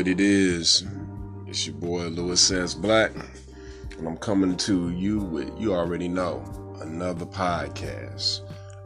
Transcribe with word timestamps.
what 0.00 0.08
it 0.08 0.18
is. 0.18 0.86
It's 1.46 1.66
your 1.66 1.76
boy 1.76 2.06
Lewis 2.06 2.50
S. 2.50 2.72
Black, 2.72 3.12
and 3.98 4.08
I'm 4.08 4.16
coming 4.16 4.56
to 4.56 4.88
you 4.92 5.18
with 5.18 5.52
you 5.60 5.74
already 5.74 6.08
know 6.08 6.42
another 6.80 7.26
podcast. 7.26 8.40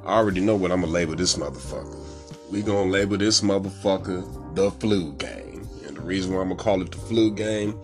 I 0.04 0.16
already 0.16 0.40
know 0.40 0.56
what 0.56 0.72
I'm 0.72 0.80
gonna 0.80 0.90
label 0.90 1.14
this 1.14 1.36
motherfucker. 1.36 2.50
We 2.50 2.62
gonna 2.62 2.90
label 2.90 3.16
this 3.16 3.42
motherfucker 3.42 4.56
the 4.56 4.72
flu 4.72 5.12
game, 5.12 5.68
and 5.86 5.96
the 5.96 6.00
reason 6.00 6.34
why 6.34 6.40
I'm 6.40 6.48
gonna 6.48 6.60
call 6.60 6.82
it 6.82 6.90
the 6.90 6.98
flu 6.98 7.30
game 7.30 7.78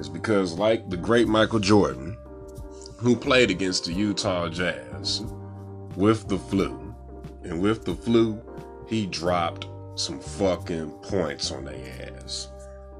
is 0.00 0.08
because, 0.08 0.58
like 0.58 0.90
the 0.90 0.96
great 0.96 1.28
Michael 1.28 1.60
Jordan, 1.60 2.16
who 2.96 3.14
played 3.14 3.52
against 3.52 3.84
the 3.84 3.92
Utah 3.92 4.48
Jazz 4.48 5.22
with 5.94 6.26
the 6.26 6.38
flu, 6.38 6.92
and 7.44 7.62
with 7.62 7.84
the 7.84 7.94
flu, 7.94 8.42
he 8.88 9.06
dropped 9.06 9.68
some 9.94 10.18
fucking 10.18 10.90
points 11.02 11.52
on 11.52 11.66
their 11.66 12.10
ass. 12.18 12.48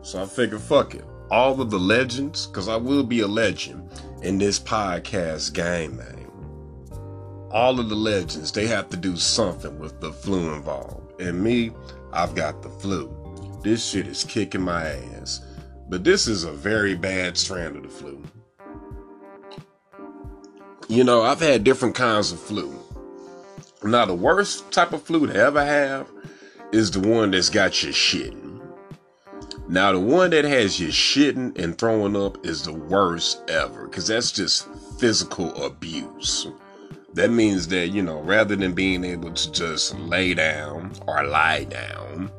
So 0.04 0.22
I 0.22 0.26
figured, 0.26 0.60
fuck 0.60 0.94
it. 0.94 1.04
All 1.30 1.58
of 1.62 1.70
the 1.70 1.78
legends, 1.78 2.46
because 2.46 2.68
I 2.68 2.76
will 2.76 3.04
be 3.04 3.20
a 3.20 3.26
legend 3.26 3.88
in 4.22 4.36
this 4.36 4.60
podcast 4.60 5.54
game, 5.54 5.96
man. 5.96 6.30
All 7.50 7.80
of 7.80 7.88
the 7.88 7.94
legends, 7.94 8.52
they 8.52 8.66
have 8.66 8.90
to 8.90 8.98
do 8.98 9.16
something 9.16 9.78
with 9.78 10.02
the 10.02 10.12
flu 10.12 10.52
involved. 10.52 11.22
And 11.22 11.42
me, 11.42 11.72
I've 12.12 12.34
got 12.34 12.62
the 12.62 12.68
flu. 12.68 13.10
This 13.62 13.88
shit 13.88 14.06
is 14.06 14.24
kicking 14.24 14.60
my 14.60 14.88
ass. 14.88 15.40
But 15.88 16.04
this 16.04 16.28
is 16.28 16.44
a 16.44 16.52
very 16.52 16.94
bad 16.94 17.38
strand 17.38 17.76
of 17.76 17.84
the 17.84 17.88
flu. 17.88 18.22
You 20.86 21.04
know, 21.04 21.22
I've 21.22 21.40
had 21.40 21.64
different 21.64 21.94
kinds 21.94 22.30
of 22.30 22.38
flu. 22.38 22.78
Now, 23.82 24.04
the 24.04 24.14
worst 24.14 24.70
type 24.70 24.92
of 24.92 25.02
flu 25.02 25.26
to 25.28 25.34
ever 25.34 25.64
have 25.64 26.10
is 26.72 26.90
the 26.90 27.00
one 27.00 27.30
that's 27.30 27.48
got 27.48 27.82
your 27.82 27.92
shitting. 27.92 28.43
Now, 29.66 29.92
the 29.92 30.00
one 30.00 30.30
that 30.30 30.44
has 30.44 30.78
you 30.78 30.88
shitting 30.88 31.58
and 31.58 31.76
throwing 31.78 32.16
up 32.16 32.44
is 32.44 32.64
the 32.64 32.72
worst 32.74 33.42
ever 33.48 33.86
because 33.86 34.06
that's 34.06 34.30
just 34.30 34.68
physical 34.98 35.54
abuse. 35.64 36.46
That 37.14 37.30
means 37.30 37.68
that, 37.68 37.88
you 37.88 38.02
know, 38.02 38.20
rather 38.20 38.56
than 38.56 38.74
being 38.74 39.04
able 39.04 39.32
to 39.32 39.52
just 39.52 39.98
lay 40.00 40.34
down 40.34 40.92
or 41.06 41.24
lie 41.24 41.64
down, 41.64 42.30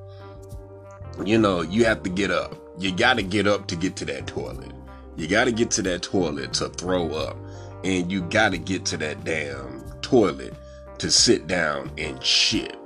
you 1.24 1.40
know, 1.40 1.62
you 1.62 1.86
have 1.86 2.04
to 2.04 2.10
get 2.10 2.30
up. 2.30 2.56
You 2.78 2.92
got 2.92 3.16
to 3.16 3.24
get 3.24 3.48
up 3.48 3.68
to 3.68 3.76
get 3.76 3.96
to 3.98 4.06
that 4.06 4.28
toilet. 4.28 4.72
You 5.16 5.28
got 5.28 5.46
to 5.46 5.52
get 5.52 5.72
to 5.72 5.82
that 5.84 6.04
toilet 6.04 6.54
to 6.54 6.70
throw 6.70 7.10
up. 7.12 7.38
And 7.84 8.12
you 8.12 8.22
got 8.22 8.52
to 8.52 8.58
get 8.58 8.86
to 8.88 8.98
that 8.98 9.24
damn 9.24 9.84
toilet 10.02 10.54
to 11.00 11.10
sit 11.10 11.48
down 11.48 11.92
and 11.98 12.22
shit. 12.24 12.78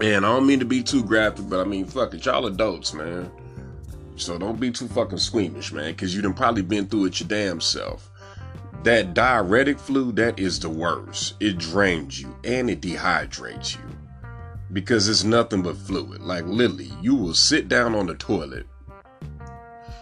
And 0.00 0.24
I 0.24 0.28
don't 0.28 0.46
mean 0.46 0.60
to 0.60 0.64
be 0.64 0.82
too 0.82 1.02
graphic, 1.02 1.48
but 1.48 1.60
I 1.60 1.64
mean, 1.64 1.84
fuck 1.84 2.14
it, 2.14 2.24
y'all 2.24 2.46
adults, 2.46 2.94
man. 2.94 3.30
So 4.14 4.38
don't 4.38 4.60
be 4.60 4.70
too 4.70 4.86
fucking 4.88 5.18
squeamish, 5.18 5.72
man, 5.72 5.92
because 5.92 6.14
you 6.14 6.22
done 6.22 6.34
probably 6.34 6.62
been 6.62 6.86
through 6.86 7.06
it 7.06 7.20
your 7.20 7.28
damn 7.28 7.60
self. 7.60 8.10
That 8.84 9.12
diuretic 9.12 9.78
flu, 9.78 10.12
that 10.12 10.38
is 10.38 10.60
the 10.60 10.68
worst. 10.68 11.34
It 11.40 11.58
drains 11.58 12.20
you 12.20 12.36
and 12.44 12.70
it 12.70 12.80
dehydrates 12.80 13.74
you. 13.74 13.82
Because 14.72 15.08
it's 15.08 15.24
nothing 15.24 15.62
but 15.62 15.76
fluid. 15.76 16.20
Like 16.20 16.44
literally, 16.44 16.92
you 17.02 17.16
will 17.16 17.34
sit 17.34 17.68
down 17.68 17.96
on 17.96 18.06
the 18.06 18.14
toilet. 18.14 18.66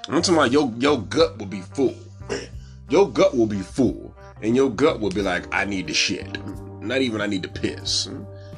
I'm 0.08 0.20
talking 0.20 0.34
about 0.34 0.52
your, 0.52 0.72
your 0.78 1.00
gut 1.00 1.38
will 1.38 1.46
be 1.46 1.62
full. 1.62 1.96
Your 2.88 3.10
gut 3.10 3.36
will 3.36 3.48
be 3.48 3.62
full. 3.62 4.14
And 4.42 4.54
your 4.54 4.70
gut 4.70 5.00
will 5.00 5.10
be 5.10 5.20
like, 5.20 5.52
I 5.52 5.64
need 5.64 5.88
to 5.88 5.94
shit. 5.94 6.38
Not 6.80 7.00
even 7.00 7.20
I 7.20 7.26
need 7.26 7.42
to 7.42 7.48
piss 7.48 8.06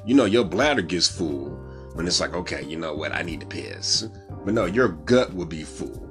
you 0.08 0.14
know, 0.14 0.24
your 0.24 0.42
bladder 0.42 0.80
gets 0.80 1.06
full 1.06 1.50
when 1.92 2.06
it's 2.06 2.19
like, 2.19 2.32
okay, 2.32 2.64
you 2.64 2.78
know 2.78 2.94
what, 2.94 3.12
I 3.12 3.20
need 3.20 3.41
to 3.41 3.46
piss. 3.46 4.08
But 4.42 4.54
no, 4.54 4.64
your 4.64 4.88
gut 4.88 5.34
will 5.34 5.44
be 5.44 5.64
full. 5.64 6.08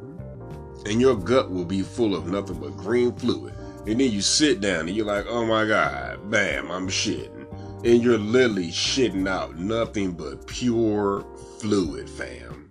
And 0.86 1.02
your 1.02 1.16
gut 1.16 1.50
will 1.50 1.66
be 1.66 1.82
full 1.82 2.16
of 2.16 2.28
nothing 2.28 2.60
but 2.60 2.78
green 2.78 3.16
fluid. 3.16 3.56
And 3.88 4.00
then 4.00 4.12
you 4.12 4.22
sit 4.22 4.62
down 4.62 4.82
and 4.82 4.96
you're 4.96 5.08
like, 5.08 5.26
oh 5.28 5.48
my 5.48 5.66
God, 5.66 6.30
bam, 6.30 6.70
I'm 6.70 6.88
shitting. 6.88 7.48
And 7.84 8.04
you're 8.04 8.20
literally 8.20 8.68
shitting 8.68 9.28
out 9.28 9.58
nothing 9.58 10.12
but 10.12 10.46
pure 10.46 11.26
fluid, 11.60 12.08
fam. 12.08 12.70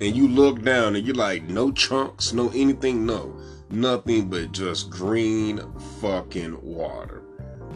And 0.00 0.16
you 0.16 0.28
look 0.28 0.62
down 0.62 0.96
and 0.96 1.06
you're 1.06 1.14
like, 1.14 1.42
no 1.50 1.70
chunks, 1.70 2.32
no 2.32 2.48
anything, 2.54 3.04
no. 3.04 3.38
Nothing 3.68 4.30
but 4.30 4.52
just 4.52 4.88
green 4.88 5.60
fucking 6.00 6.58
water. 6.62 7.22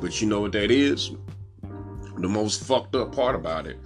But 0.00 0.22
you 0.22 0.28
know 0.28 0.40
what 0.40 0.52
that 0.52 0.70
is? 0.70 1.10
The 2.22 2.28
most 2.28 2.64
fucked 2.64 2.94
up 2.94 3.14
part 3.14 3.34
about 3.34 3.66
it 3.66 3.78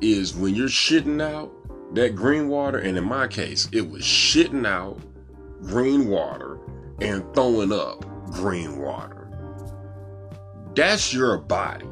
is 0.00 0.34
when 0.34 0.54
you're 0.54 0.68
shitting 0.68 1.22
out 1.22 1.52
that 1.94 2.14
green 2.14 2.48
water, 2.48 2.78
and 2.78 2.96
in 2.96 3.04
my 3.04 3.26
case, 3.26 3.68
it 3.72 3.88
was 3.88 4.02
shitting 4.02 4.66
out 4.66 5.00
green 5.62 6.08
water 6.08 6.58
and 7.00 7.24
throwing 7.34 7.72
up 7.72 8.04
green 8.32 8.78
water. 8.78 9.28
That's 10.74 11.12
your 11.12 11.38
body. 11.38 11.86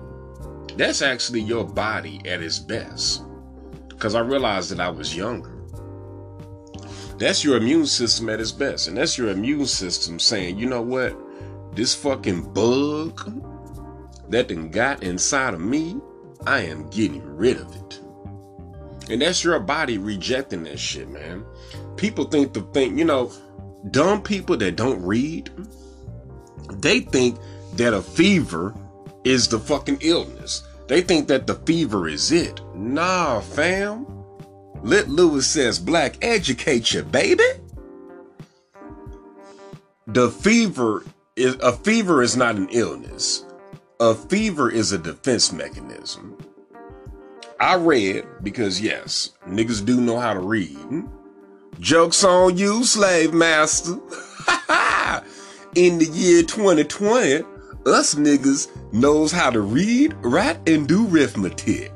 That's 0.77 1.03
actually 1.03 1.41
your 1.41 1.65
body 1.65 2.21
at 2.27 2.43
its 2.43 2.59
best. 2.59 3.25
Because 3.89 4.15
I 4.15 4.21
realized 4.21 4.71
that 4.71 4.81
I 4.81 4.91
was 4.91 5.17
younger. 5.17 5.53
That's 7.19 7.43
your 7.43 7.57
immune 7.57 7.87
system 7.87 8.29
at 8.29 8.41
its 8.41 8.53
best. 8.53 8.89
And 8.89 8.97
that's 8.97 9.17
your 9.17 9.29
immune 9.29 9.67
system 9.67 10.19
saying, 10.19 10.59
you 10.59 10.67
know 10.67 10.83
what? 10.83 11.17
This 11.75 11.95
fucking 11.95 12.53
bug 12.53 13.19
that 14.29 14.49
done 14.49 14.71
got 14.71 15.03
inside 15.03 15.55
of 15.55 15.61
me, 15.61 16.01
I 16.47 16.61
am 16.61 16.89
getting 16.91 17.25
rid 17.37 17.59
of 17.59 17.75
it. 17.75 18.01
And 19.11 19.23
that's 19.23 19.45
your 19.45 19.59
body 19.61 19.99
rejecting 19.99 20.65
that 20.65 20.79
shit, 20.79 21.09
man. 21.09 21.45
People 21.97 22.25
think 22.25 22.53
the 22.53 22.63
thing, 22.63 22.99
you 22.99 23.05
know, 23.05 23.33
dumb 23.91 24.23
people 24.23 24.57
that 24.57 24.77
don't 24.77 25.03
read, 25.03 25.51
they 26.73 27.01
think 27.01 27.39
that 27.75 27.95
a 27.95 28.03
fever 28.03 28.75
is 29.25 29.49
the 29.49 29.59
fucking 29.59 29.99
illness. 30.01 30.63
They 30.89 31.01
think 31.01 31.29
that 31.29 31.47
the 31.47 31.55
fever 31.55 32.09
is 32.09 32.33
it. 32.33 32.61
Nah, 32.75 33.41
fam. 33.41 34.07
Let 34.83 35.09
Lewis 35.09 35.57
S. 35.57 35.79
Black 35.79 36.17
educate 36.23 36.93
you, 36.93 37.03
baby. 37.03 37.45
The 40.07 40.31
fever 40.31 41.05
is 41.35 41.57
a 41.57 41.73
fever 41.73 42.23
is 42.23 42.37
not 42.37 42.57
an 42.57 42.69
illness. 42.71 43.46
A 43.99 44.15
fever 44.15 44.71
is 44.71 44.93
a 44.93 44.99
defense 44.99 45.55
mechanism. 45.55 46.37
I 47.59 47.77
read 47.77 48.27
because 48.43 48.79
yes, 48.79 49.31
niggas 49.47 49.87
do 49.87 50.03
know 50.03 50.19
how 50.21 50.35
to 50.35 50.41
read. 50.41 51.09
Jokes 51.81 52.23
on 52.23 52.59
you, 52.59 52.85
slave 52.85 53.33
master. 53.33 53.93
In 55.77 55.97
the 55.97 56.11
year 56.13 56.43
2020, 56.43 57.43
us 57.87 58.17
niggas 58.17 58.69
knows 58.93 59.33
how 59.33 59.49
to 59.49 59.63
read, 59.63 60.13
write, 60.21 60.69
and 60.69 60.87
do 60.87 61.09
arithmetic. 61.09 61.95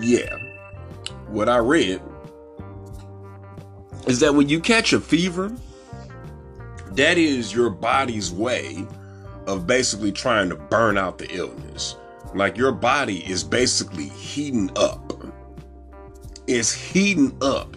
Yeah. 0.00 0.36
What 1.28 1.48
I 1.48 1.58
read 1.58 2.02
is 4.08 4.18
that 4.18 4.34
when 4.34 4.48
you 4.48 4.58
catch 4.58 4.92
a 4.92 5.00
fever, 5.00 5.56
that 6.90 7.18
is 7.18 7.54
your 7.54 7.70
body's 7.70 8.32
way 8.32 8.84
of 9.46 9.66
basically 9.66 10.12
trying 10.12 10.48
to 10.48 10.56
burn 10.56 10.96
out 10.96 11.18
the 11.18 11.30
illness. 11.34 11.96
Like 12.34 12.56
your 12.56 12.72
body 12.72 13.18
is 13.30 13.44
basically 13.44 14.08
heating 14.08 14.70
up. 14.76 15.12
It's 16.46 16.72
heating 16.72 17.36
up 17.40 17.76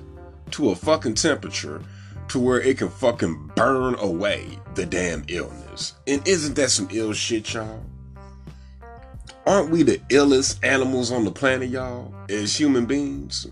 to 0.52 0.72
a 0.72 0.76
fucking 0.76 1.16
temperature 1.16 1.82
to 2.30 2.40
where 2.40 2.62
it 2.62 2.78
can 2.78 2.90
fucking 2.90 3.52
burn 3.56 3.96
away 3.96 4.48
the 4.76 4.86
damn 4.86 5.24
illness. 5.28 5.94
And 6.08 6.26
isn't 6.28 6.56
that 6.56 6.72
some 6.72 6.90
ill 6.92 7.14
shit, 7.14 7.54
y'all? 7.54 7.84
Aren't 9.46 9.70
we 9.70 9.84
the 9.84 10.00
illest 10.10 10.62
animals 10.64 11.12
on 11.12 11.24
the 11.24 11.32
planet, 11.32 11.70
y'all, 11.70 12.14
as 12.28 12.60
human 12.60 12.86
beings? 12.86 13.48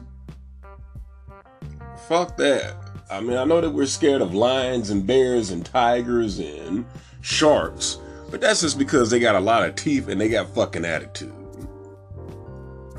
Fuck 2.07 2.35
that. 2.37 2.75
I 3.09 3.21
mean, 3.21 3.37
I 3.37 3.45
know 3.45 3.61
that 3.61 3.69
we're 3.69 3.85
scared 3.85 4.21
of 4.21 4.33
lions 4.33 4.89
and 4.89 5.07
bears 5.07 5.51
and 5.51 5.65
tigers 5.65 6.39
and 6.39 6.85
sharks, 7.21 7.97
but 8.35 8.41
that's 8.41 8.59
just 8.59 8.77
because 8.77 9.09
they 9.09 9.17
got 9.17 9.35
a 9.35 9.39
lot 9.39 9.63
of 9.63 9.75
teeth 9.75 10.09
and 10.09 10.19
they 10.19 10.27
got 10.27 10.53
fucking 10.53 10.83
attitude. 10.83 11.33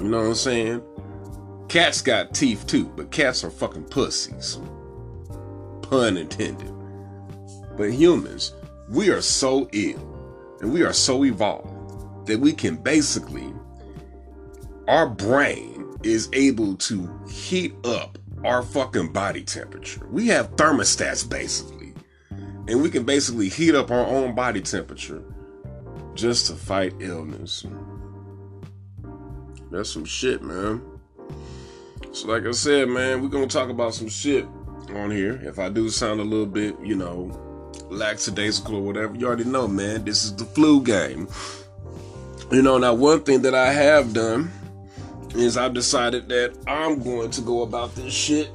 You 0.00 0.09
know 0.09 0.21
what 0.21 0.29
I'm 0.29 0.35
saying? 0.35 0.83
Cats 1.69 2.00
got 2.00 2.33
teeth 2.33 2.67
too, 2.67 2.87
but 2.97 3.11
cats 3.11 3.44
are 3.44 3.50
fucking 3.50 3.85
pussies. 3.85 4.59
Pun 5.83 6.17
intended. 6.17 6.73
But 7.77 7.93
humans, 7.93 8.55
we 8.88 9.11
are 9.11 9.21
so 9.21 9.69
ill 9.73 10.56
and 10.62 10.73
we 10.73 10.83
are 10.83 10.94
so 10.94 11.23
evolved 11.23 12.27
that 12.29 12.41
we 12.41 12.55
can 12.55 12.77
basically, 12.77 13.53
our 14.88 15.06
brain 15.06 15.99
is 16.03 16.31
able 16.33 16.77
to 16.77 17.11
heat 17.29 17.75
up 17.85 18.17
our 18.43 18.62
fucking 18.62 19.12
body 19.12 19.43
temperature. 19.43 20.06
We 20.11 20.29
have 20.29 20.56
thermostats 20.56 21.29
basically 21.29 21.75
and 22.68 22.82
we 22.82 22.90
can 22.90 23.04
basically 23.04 23.48
heat 23.48 23.74
up 23.74 23.90
our 23.90 24.04
own 24.06 24.34
body 24.34 24.60
temperature 24.60 25.22
just 26.14 26.46
to 26.46 26.54
fight 26.54 26.94
illness. 27.00 27.64
That's 29.70 29.90
some 29.90 30.04
shit, 30.04 30.42
man. 30.42 30.82
So, 32.12 32.28
like 32.28 32.46
I 32.46 32.52
said, 32.52 32.88
man, 32.88 33.22
we're 33.22 33.28
gonna 33.28 33.46
talk 33.46 33.68
about 33.68 33.94
some 33.94 34.08
shit 34.08 34.46
on 34.94 35.10
here. 35.10 35.40
If 35.42 35.58
I 35.58 35.68
do 35.68 35.88
sound 35.90 36.20
a 36.20 36.24
little 36.24 36.46
bit, 36.46 36.74
you 36.82 36.94
know, 36.94 37.30
lackadaisical 37.90 38.76
or 38.76 38.82
whatever, 38.82 39.14
you 39.14 39.26
already 39.26 39.44
know, 39.44 39.68
man. 39.68 40.04
This 40.04 40.24
is 40.24 40.34
the 40.34 40.44
flu 40.44 40.82
game. 40.82 41.28
You 42.50 42.62
know, 42.62 42.78
now 42.78 42.94
one 42.94 43.22
thing 43.22 43.42
that 43.42 43.54
I 43.54 43.72
have 43.72 44.12
done 44.12 44.50
is 45.34 45.56
I've 45.56 45.74
decided 45.74 46.28
that 46.28 46.56
I'm 46.66 47.02
going 47.02 47.30
to 47.32 47.40
go 47.40 47.62
about 47.62 47.94
this 47.94 48.14
shit 48.14 48.48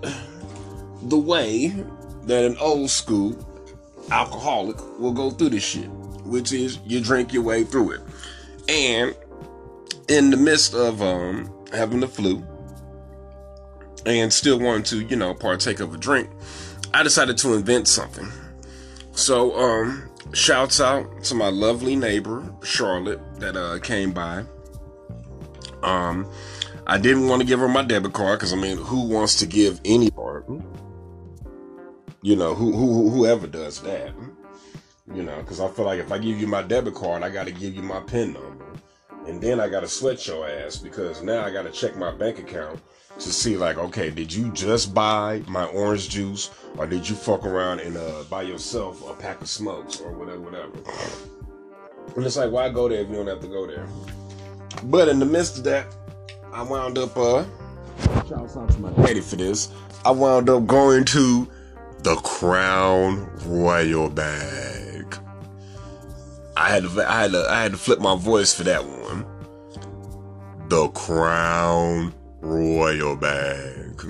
the 1.03 1.17
way 1.17 1.67
that 2.23 2.45
an 2.45 2.55
old 2.57 2.89
school 2.89 3.35
alcoholic 4.09 4.77
will 4.99 5.13
go 5.13 5.29
through 5.29 5.49
this 5.49 5.63
shit, 5.63 5.89
which 6.25 6.51
is 6.51 6.79
you 6.85 7.01
drink 7.01 7.33
your 7.33 7.43
way 7.43 7.63
through 7.63 7.91
it. 7.91 8.01
And 8.69 9.15
in 10.07 10.29
the 10.29 10.37
midst 10.37 10.73
of 10.73 11.01
um, 11.01 11.51
having 11.73 11.99
the 11.99 12.07
flu 12.07 12.43
and 14.05 14.31
still 14.31 14.59
wanting 14.59 14.83
to, 14.83 15.01
you 15.01 15.15
know, 15.15 15.33
partake 15.33 15.79
of 15.79 15.93
a 15.93 15.97
drink, 15.97 16.29
I 16.93 17.03
decided 17.03 17.37
to 17.39 17.53
invent 17.53 17.87
something. 17.87 18.27
So, 19.13 19.57
um, 19.57 20.09
shouts 20.33 20.79
out 20.79 21.23
to 21.25 21.35
my 21.35 21.49
lovely 21.49 21.95
neighbor 21.95 22.43
Charlotte 22.63 23.19
that 23.39 23.55
uh, 23.55 23.79
came 23.79 24.11
by. 24.11 24.43
Um, 25.83 26.31
I 26.87 26.97
didn't 26.97 27.27
want 27.27 27.41
to 27.41 27.47
give 27.47 27.59
her 27.59 27.67
my 27.67 27.83
debit 27.83 28.13
card 28.13 28.39
because 28.39 28.53
I 28.53 28.55
mean, 28.55 28.77
who 28.77 29.07
wants 29.07 29.35
to 29.37 29.45
give 29.45 29.79
any 29.85 30.09
card? 30.11 30.45
You 32.23 32.35
know, 32.35 32.53
who 32.53 32.71
who 32.71 33.09
whoever 33.09 33.47
does 33.47 33.81
that? 33.81 34.13
You 35.13 35.23
know, 35.23 35.37
because 35.37 35.59
I 35.59 35.67
feel 35.69 35.85
like 35.85 35.99
if 35.99 36.11
I 36.11 36.19
give 36.19 36.39
you 36.39 36.47
my 36.47 36.61
debit 36.61 36.93
card, 36.93 37.23
I 37.23 37.29
got 37.29 37.45
to 37.45 37.51
give 37.51 37.75
you 37.75 37.81
my 37.81 37.99
PIN 38.01 38.33
number, 38.33 38.65
and 39.27 39.41
then 39.41 39.59
I 39.59 39.67
got 39.67 39.79
to 39.79 39.87
sweat 39.87 40.27
your 40.27 40.47
ass 40.47 40.77
because 40.77 41.23
now 41.23 41.43
I 41.43 41.51
got 41.51 41.63
to 41.63 41.71
check 41.71 41.97
my 41.97 42.11
bank 42.11 42.37
account 42.37 42.79
to 43.15 43.33
see 43.33 43.57
like, 43.57 43.77
okay, 43.77 44.09
did 44.09 44.31
you 44.33 44.51
just 44.51 44.93
buy 44.93 45.41
my 45.47 45.65
orange 45.65 46.09
juice 46.09 46.49
or 46.77 46.87
did 46.87 47.07
you 47.07 47.15
fuck 47.15 47.45
around 47.45 47.79
and 47.79 47.97
uh, 47.97 48.23
buy 48.29 48.41
yourself 48.41 49.07
a 49.09 49.13
pack 49.13 49.41
of 49.41 49.49
smokes 49.49 49.99
or 49.99 50.11
whatever, 50.11 50.39
whatever. 50.39 50.71
And 52.15 52.25
it's 52.25 52.37
like, 52.37 52.51
why 52.51 52.69
go 52.69 52.89
there 52.89 53.01
if 53.01 53.09
you 53.09 53.15
don't 53.15 53.27
have 53.27 53.41
to 53.41 53.47
go 53.47 53.67
there? 53.67 53.87
But 54.83 55.09
in 55.09 55.19
the 55.19 55.25
midst 55.25 55.57
of 55.57 55.63
that, 55.65 55.93
I 56.51 56.61
wound 56.63 56.97
up, 56.97 57.15
uh, 57.17 57.45
shouts 58.27 58.57
out 58.57 58.69
to 58.71 58.79
my 58.79 58.91
daddy 59.03 59.21
for 59.21 59.35
this. 59.35 59.69
I 60.05 60.11
wound 60.11 60.49
up 60.49 60.65
going 60.65 61.05
to 61.05 61.47
the 62.03 62.15
Crown 62.15 63.29
Royal 63.45 64.09
bag. 64.09 65.15
I 66.57 66.69
had 66.69 66.83
to, 66.83 67.07
I 67.07 67.21
had 67.21 67.31
to, 67.31 67.45
I 67.47 67.61
had 67.61 67.71
to 67.71 67.77
flip 67.77 67.99
my 67.99 68.15
voice 68.15 68.53
for 68.53 68.63
that 68.63 68.83
one. 68.83 69.25
The 70.69 70.87
Crown 70.89 72.13
Royal 72.39 73.15
bag. 73.15 74.01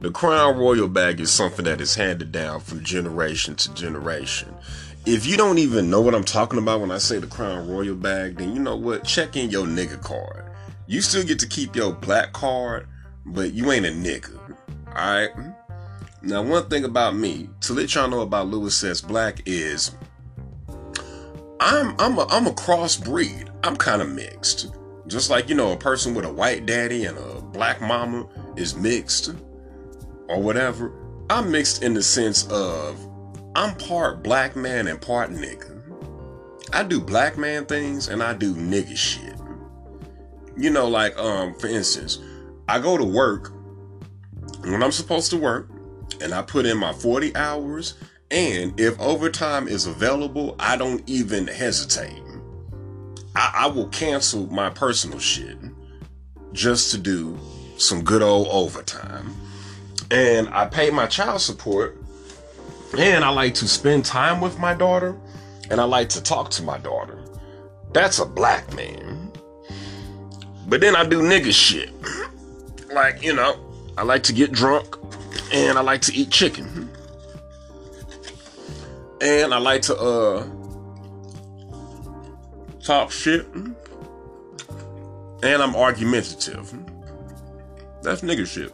The 0.00 0.10
Crown 0.10 0.56
Royal 0.56 0.88
bag 0.88 1.20
is 1.20 1.30
something 1.30 1.66
that 1.66 1.82
is 1.82 1.94
handed 1.94 2.32
down 2.32 2.60
from 2.60 2.82
generation 2.82 3.56
to 3.56 3.74
generation. 3.74 4.54
If 5.04 5.26
you 5.26 5.36
don't 5.36 5.58
even 5.58 5.90
know 5.90 6.00
what 6.00 6.14
I'm 6.14 6.24
talking 6.24 6.58
about 6.58 6.80
when 6.80 6.90
I 6.90 6.98
say 6.98 7.18
the 7.18 7.26
Crown 7.26 7.68
Royal 7.68 7.94
bag, 7.94 8.38
then 8.38 8.54
you 8.54 8.60
know 8.62 8.76
what? 8.76 9.04
Check 9.04 9.36
in 9.36 9.50
your 9.50 9.66
nigga 9.66 10.00
card. 10.02 10.50
You 10.86 11.02
still 11.02 11.24
get 11.24 11.38
to 11.40 11.48
keep 11.48 11.76
your 11.76 11.92
black 11.92 12.32
card, 12.32 12.88
but 13.26 13.52
you 13.52 13.70
ain't 13.70 13.86
a 13.86 13.90
nigga. 13.90 14.38
Alright? 14.88 15.30
Now, 16.20 16.42
one 16.42 16.68
thing 16.68 16.84
about 16.84 17.14
me, 17.14 17.48
to 17.60 17.72
let 17.72 17.94
y'all 17.94 18.08
know 18.08 18.22
about 18.22 18.48
Lewis 18.48 18.82
S. 18.82 19.00
Black 19.00 19.40
is 19.46 19.94
I'm 21.60 21.94
I'm 21.98 22.18
a 22.18 22.26
I'm 22.28 22.46
a 22.46 22.52
crossbreed. 22.52 23.50
I'm 23.62 23.76
kind 23.76 24.02
of 24.02 24.08
mixed. 24.08 24.74
Just 25.06 25.30
like, 25.30 25.48
you 25.48 25.54
know, 25.54 25.72
a 25.72 25.76
person 25.76 26.14
with 26.14 26.24
a 26.24 26.32
white 26.32 26.66
daddy 26.66 27.04
and 27.04 27.16
a 27.16 27.40
black 27.40 27.80
mama 27.80 28.26
is 28.56 28.76
mixed 28.76 29.32
or 30.28 30.40
whatever. 30.40 30.92
I'm 31.30 31.50
mixed 31.50 31.82
in 31.82 31.94
the 31.94 32.02
sense 32.02 32.46
of 32.48 32.98
I'm 33.54 33.76
part 33.76 34.22
black 34.22 34.56
man 34.56 34.88
and 34.88 35.00
part 35.00 35.30
nigga. 35.30 35.80
I 36.72 36.82
do 36.82 37.00
black 37.00 37.38
man 37.38 37.64
things 37.64 38.08
and 38.08 38.22
I 38.22 38.34
do 38.34 38.54
nigga 38.54 38.96
shit. 38.96 39.34
You 40.56 40.70
know, 40.70 40.88
like 40.88 41.16
um, 41.16 41.54
for 41.54 41.68
instance, 41.68 42.18
I 42.68 42.80
go 42.80 42.98
to 42.98 43.04
work 43.04 43.52
when 44.62 44.82
I'm 44.82 44.92
supposed 44.92 45.30
to 45.30 45.36
work 45.36 45.70
and 46.20 46.34
I 46.34 46.42
put 46.42 46.66
in 46.66 46.76
my 46.78 46.92
40 46.92 47.34
hours 47.36 47.94
and 48.30 48.78
if 48.78 48.98
overtime 49.00 49.68
is 49.68 49.86
available, 49.86 50.54
I 50.58 50.76
don't 50.76 51.02
even 51.08 51.46
hesitate. 51.46 52.22
I, 53.34 53.52
I 53.54 53.66
will 53.68 53.88
cancel 53.88 54.46
my 54.52 54.68
personal 54.68 55.18
shit 55.18 55.56
just 56.52 56.90
to 56.90 56.98
do 56.98 57.38
some 57.78 58.02
good 58.02 58.22
old 58.22 58.48
overtime. 58.48 59.34
And 60.10 60.48
I 60.50 60.66
pay 60.66 60.90
my 60.90 61.06
child 61.06 61.40
support. 61.40 61.96
And 62.96 63.24
I 63.24 63.28
like 63.30 63.54
to 63.54 63.68
spend 63.68 64.04
time 64.04 64.40
with 64.40 64.58
my 64.58 64.74
daughter. 64.74 65.16
And 65.70 65.80
I 65.80 65.84
like 65.84 66.08
to 66.10 66.22
talk 66.22 66.50
to 66.52 66.62
my 66.62 66.78
daughter. 66.78 67.18
That's 67.92 68.18
a 68.18 68.26
black 68.26 68.74
man. 68.74 69.32
But 70.66 70.80
then 70.82 70.96
I 70.96 71.04
do 71.04 71.22
nigga 71.22 71.52
shit. 71.52 71.90
Like, 72.92 73.22
you 73.22 73.34
know, 73.34 73.58
I 73.96 74.02
like 74.02 74.22
to 74.24 74.32
get 74.32 74.52
drunk. 74.52 74.96
And 75.52 75.78
I 75.78 75.80
like 75.80 76.02
to 76.02 76.14
eat 76.14 76.30
chicken. 76.30 76.90
And 79.20 79.52
I 79.52 79.58
like 79.58 79.82
to, 79.82 79.96
uh, 79.96 80.46
talk 82.82 83.10
shit. 83.10 83.46
And 83.54 85.62
I'm 85.62 85.76
argumentative. 85.76 86.72
That's 88.02 88.22
nigga 88.22 88.46
shit. 88.46 88.72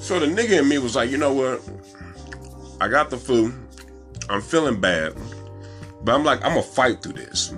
So 0.00 0.18
the 0.18 0.26
nigga 0.26 0.60
in 0.60 0.68
me 0.68 0.78
was 0.78 0.96
like, 0.96 1.10
you 1.10 1.16
know 1.16 1.32
what? 1.32 1.62
I 2.80 2.88
got 2.88 3.10
the 3.10 3.16
flu. 3.16 3.52
I'm 4.28 4.40
feeling 4.40 4.80
bad. 4.80 5.14
But 6.02 6.14
I'm 6.14 6.24
like, 6.24 6.44
I'm 6.44 6.50
gonna 6.50 6.62
fight 6.62 7.02
through 7.02 7.14
this. 7.14 7.54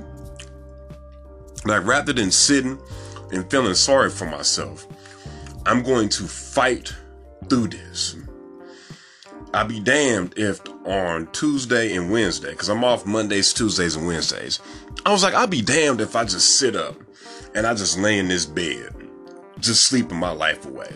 Like, 1.65 1.85
rather 1.85 2.13
than 2.13 2.31
sitting 2.31 2.79
and 3.33 3.49
feeling 3.51 3.75
sorry 3.75 4.11
for 4.11 4.25
myself, 4.25 4.87
I'm 5.67 5.83
going 5.83 6.09
to 6.11 6.25
fight 6.25 6.95
through 7.49 7.69
this. 7.69 8.17
I'd 9.53 9.69
be 9.69 9.81
damned 9.81 10.35
if 10.37 10.61
on 10.87 11.27
Tuesday 11.33 11.97
and 11.97 12.11
Wednesday, 12.11 12.51
because 12.51 12.69
I'm 12.69 12.85
off 12.85 13.05
Mondays, 13.05 13.53
Tuesdays, 13.53 13.97
and 13.97 14.07
Wednesdays. 14.07 14.61
I 15.05 15.11
was 15.11 15.23
like, 15.23 15.35
I'll 15.35 15.47
be 15.47 15.63
damned 15.63 16.01
if 16.01 16.15
I 16.15 16.25
just 16.25 16.59
sit 16.59 16.77
up 16.77 16.97
and 17.55 17.67
I 17.67 17.75
just 17.75 17.99
lay 17.99 18.19
in 18.19 18.29
this 18.29 18.47
bed, 18.47 18.95
just 19.59 19.87
sleeping 19.87 20.19
my 20.19 20.31
life 20.31 20.67
away 20.67 20.95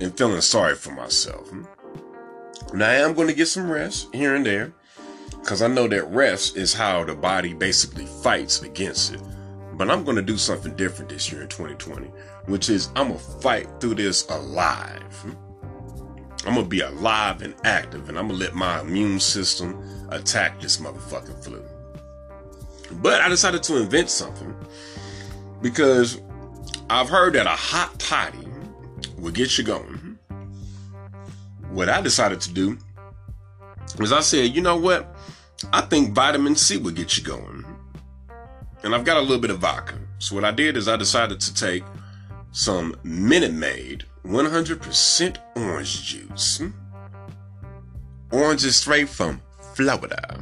and 0.00 0.16
feeling 0.16 0.40
sorry 0.40 0.74
for 0.74 0.92
myself. 0.92 1.50
Now 2.74 2.88
I 2.88 2.94
am 2.94 3.14
going 3.14 3.28
to 3.28 3.34
get 3.34 3.46
some 3.46 3.70
rest 3.70 4.14
here 4.14 4.34
and 4.34 4.44
there 4.44 4.72
because 5.30 5.62
I 5.62 5.68
know 5.68 5.88
that 5.88 6.10
rest 6.10 6.56
is 6.56 6.74
how 6.74 7.04
the 7.04 7.14
body 7.14 7.54
basically 7.54 8.04
fights 8.04 8.62
against 8.62 9.14
it. 9.14 9.22
But 9.74 9.90
I'm 9.90 10.04
going 10.04 10.16
to 10.16 10.22
do 10.22 10.36
something 10.36 10.74
different 10.76 11.08
this 11.08 11.32
year 11.32 11.42
in 11.42 11.48
2020, 11.48 12.08
which 12.46 12.68
is 12.68 12.88
I'm 12.96 13.08
going 13.08 13.18
to 13.18 13.24
fight 13.40 13.68
through 13.80 13.94
this 13.94 14.28
alive. 14.28 15.36
I'm 16.48 16.54
gonna 16.54 16.66
be 16.66 16.80
alive 16.80 17.42
and 17.42 17.54
active, 17.64 18.08
and 18.08 18.18
I'm 18.18 18.28
gonna 18.28 18.40
let 18.40 18.54
my 18.54 18.80
immune 18.80 19.20
system 19.20 19.84
attack 20.08 20.58
this 20.62 20.78
motherfucking 20.78 21.44
flu. 21.44 21.62
But 23.02 23.20
I 23.20 23.28
decided 23.28 23.62
to 23.64 23.76
invent 23.76 24.08
something 24.08 24.56
because 25.60 26.22
I've 26.88 27.10
heard 27.10 27.34
that 27.34 27.44
a 27.44 27.50
hot 27.50 27.98
toddy 27.98 28.48
will 29.18 29.30
get 29.30 29.58
you 29.58 29.64
going. 29.64 30.18
What 31.68 31.90
I 31.90 32.00
decided 32.00 32.40
to 32.40 32.52
do 32.54 32.78
was 33.98 34.10
I 34.10 34.20
said, 34.20 34.56
you 34.56 34.62
know 34.62 34.76
what? 34.78 35.14
I 35.70 35.82
think 35.82 36.14
vitamin 36.14 36.56
C 36.56 36.78
will 36.78 36.92
get 36.92 37.18
you 37.18 37.24
going. 37.24 37.62
And 38.84 38.94
I've 38.94 39.04
got 39.04 39.18
a 39.18 39.20
little 39.20 39.38
bit 39.38 39.50
of 39.50 39.58
vodka. 39.58 39.98
So 40.18 40.34
what 40.34 40.46
I 40.46 40.50
did 40.50 40.78
is 40.78 40.88
I 40.88 40.96
decided 40.96 41.40
to 41.40 41.52
take 41.52 41.84
some 42.52 42.96
Minute 43.02 43.52
Maid 43.52 44.04
100% 44.24 45.38
orange 45.56 46.04
juice. 46.04 46.62
Orange 48.30 48.64
is 48.64 48.76
straight 48.76 49.08
from 49.08 49.40
Florida. 49.74 50.40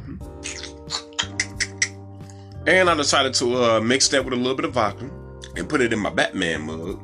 And 2.65 2.89
I 2.89 2.95
decided 2.95 3.33
to 3.35 3.63
uh, 3.63 3.79
mix 3.79 4.09
that 4.09 4.25
with 4.25 4.33
a 4.33 4.37
little 4.37 4.55
bit 4.55 4.65
of 4.65 4.73
vodka 4.73 5.09
and 5.55 5.69
put 5.69 5.79
it 5.79 5.93
in 5.93 5.99
my 5.99 6.09
Batman 6.09 6.63
mug 6.63 7.01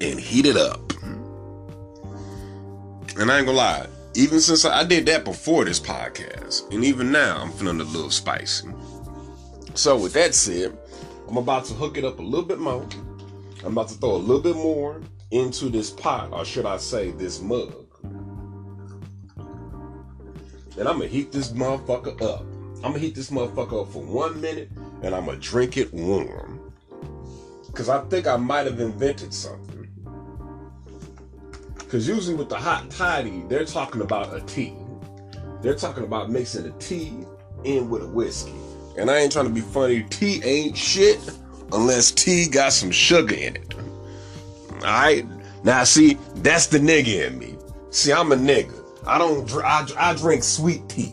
and 0.00 0.18
heat 0.18 0.46
it 0.46 0.56
up. 0.56 0.92
And 3.18 3.30
I 3.30 3.38
ain't 3.38 3.46
gonna 3.46 3.52
lie, 3.52 3.86
even 4.14 4.40
since 4.40 4.64
I, 4.64 4.80
I 4.80 4.84
did 4.84 5.06
that 5.06 5.24
before 5.24 5.64
this 5.64 5.78
podcast, 5.78 6.72
and 6.72 6.84
even 6.84 7.12
now 7.12 7.42
I'm 7.42 7.52
feeling 7.52 7.80
a 7.80 7.84
little 7.84 8.10
spicy. 8.10 8.68
So, 9.74 9.96
with 9.96 10.14
that 10.14 10.34
said, 10.34 10.76
I'm 11.32 11.38
about 11.38 11.64
to 11.64 11.72
hook 11.72 11.96
it 11.96 12.04
up 12.04 12.18
a 12.18 12.22
little 12.22 12.44
bit 12.44 12.58
more. 12.58 12.86
I'm 13.64 13.72
about 13.72 13.88
to 13.88 13.94
throw 13.94 14.16
a 14.16 14.16
little 14.16 14.42
bit 14.42 14.54
more 14.54 15.00
into 15.30 15.70
this 15.70 15.90
pot, 15.90 16.30
or 16.30 16.44
should 16.44 16.66
I 16.66 16.76
say, 16.76 17.10
this 17.12 17.40
mug. 17.40 17.86
And 20.76 20.86
I'm 20.86 20.98
gonna 20.98 21.06
heat 21.06 21.32
this 21.32 21.52
motherfucker 21.52 22.20
up. 22.20 22.42
I'm 22.84 22.92
gonna 22.92 22.98
heat 22.98 23.14
this 23.14 23.30
motherfucker 23.30 23.80
up 23.80 23.92
for 23.94 24.02
one 24.02 24.42
minute, 24.42 24.72
and 25.02 25.14
I'm 25.14 25.24
gonna 25.24 25.38
drink 25.38 25.78
it 25.78 25.90
warm. 25.94 26.60
because 27.68 27.88
I 27.88 28.00
think 28.10 28.26
I 28.26 28.36
might 28.36 28.66
have 28.66 28.80
invented 28.80 29.32
something. 29.32 29.88
Because 31.78 32.06
usually 32.06 32.36
with 32.36 32.50
the 32.50 32.58
hot 32.58 32.90
toddy, 32.90 33.42
they're 33.48 33.64
talking 33.64 34.02
about 34.02 34.36
a 34.36 34.42
tea. 34.42 34.74
They're 35.62 35.76
talking 35.76 36.04
about 36.04 36.28
mixing 36.30 36.66
a 36.66 36.72
tea 36.72 37.24
in 37.64 37.88
with 37.88 38.02
a 38.02 38.06
whiskey. 38.08 38.52
And 38.96 39.10
I 39.10 39.18
ain't 39.18 39.32
trying 39.32 39.46
to 39.46 39.52
be 39.52 39.60
funny. 39.60 40.02
Tea 40.10 40.42
ain't 40.44 40.76
shit 40.76 41.18
unless 41.72 42.10
tea 42.10 42.48
got 42.48 42.72
some 42.72 42.90
sugar 42.90 43.34
in 43.34 43.56
it. 43.56 43.74
Alright? 44.74 45.26
Now, 45.64 45.84
see, 45.84 46.18
that's 46.36 46.66
the 46.66 46.78
nigga 46.78 47.26
in 47.28 47.38
me. 47.38 47.56
See, 47.90 48.12
I'm 48.12 48.32
a 48.32 48.36
nigga. 48.36 48.78
I 49.06 49.18
don't, 49.18 49.50
I, 49.64 49.86
I 49.98 50.14
drink 50.14 50.44
sweet 50.44 50.88
tea. 50.88 51.12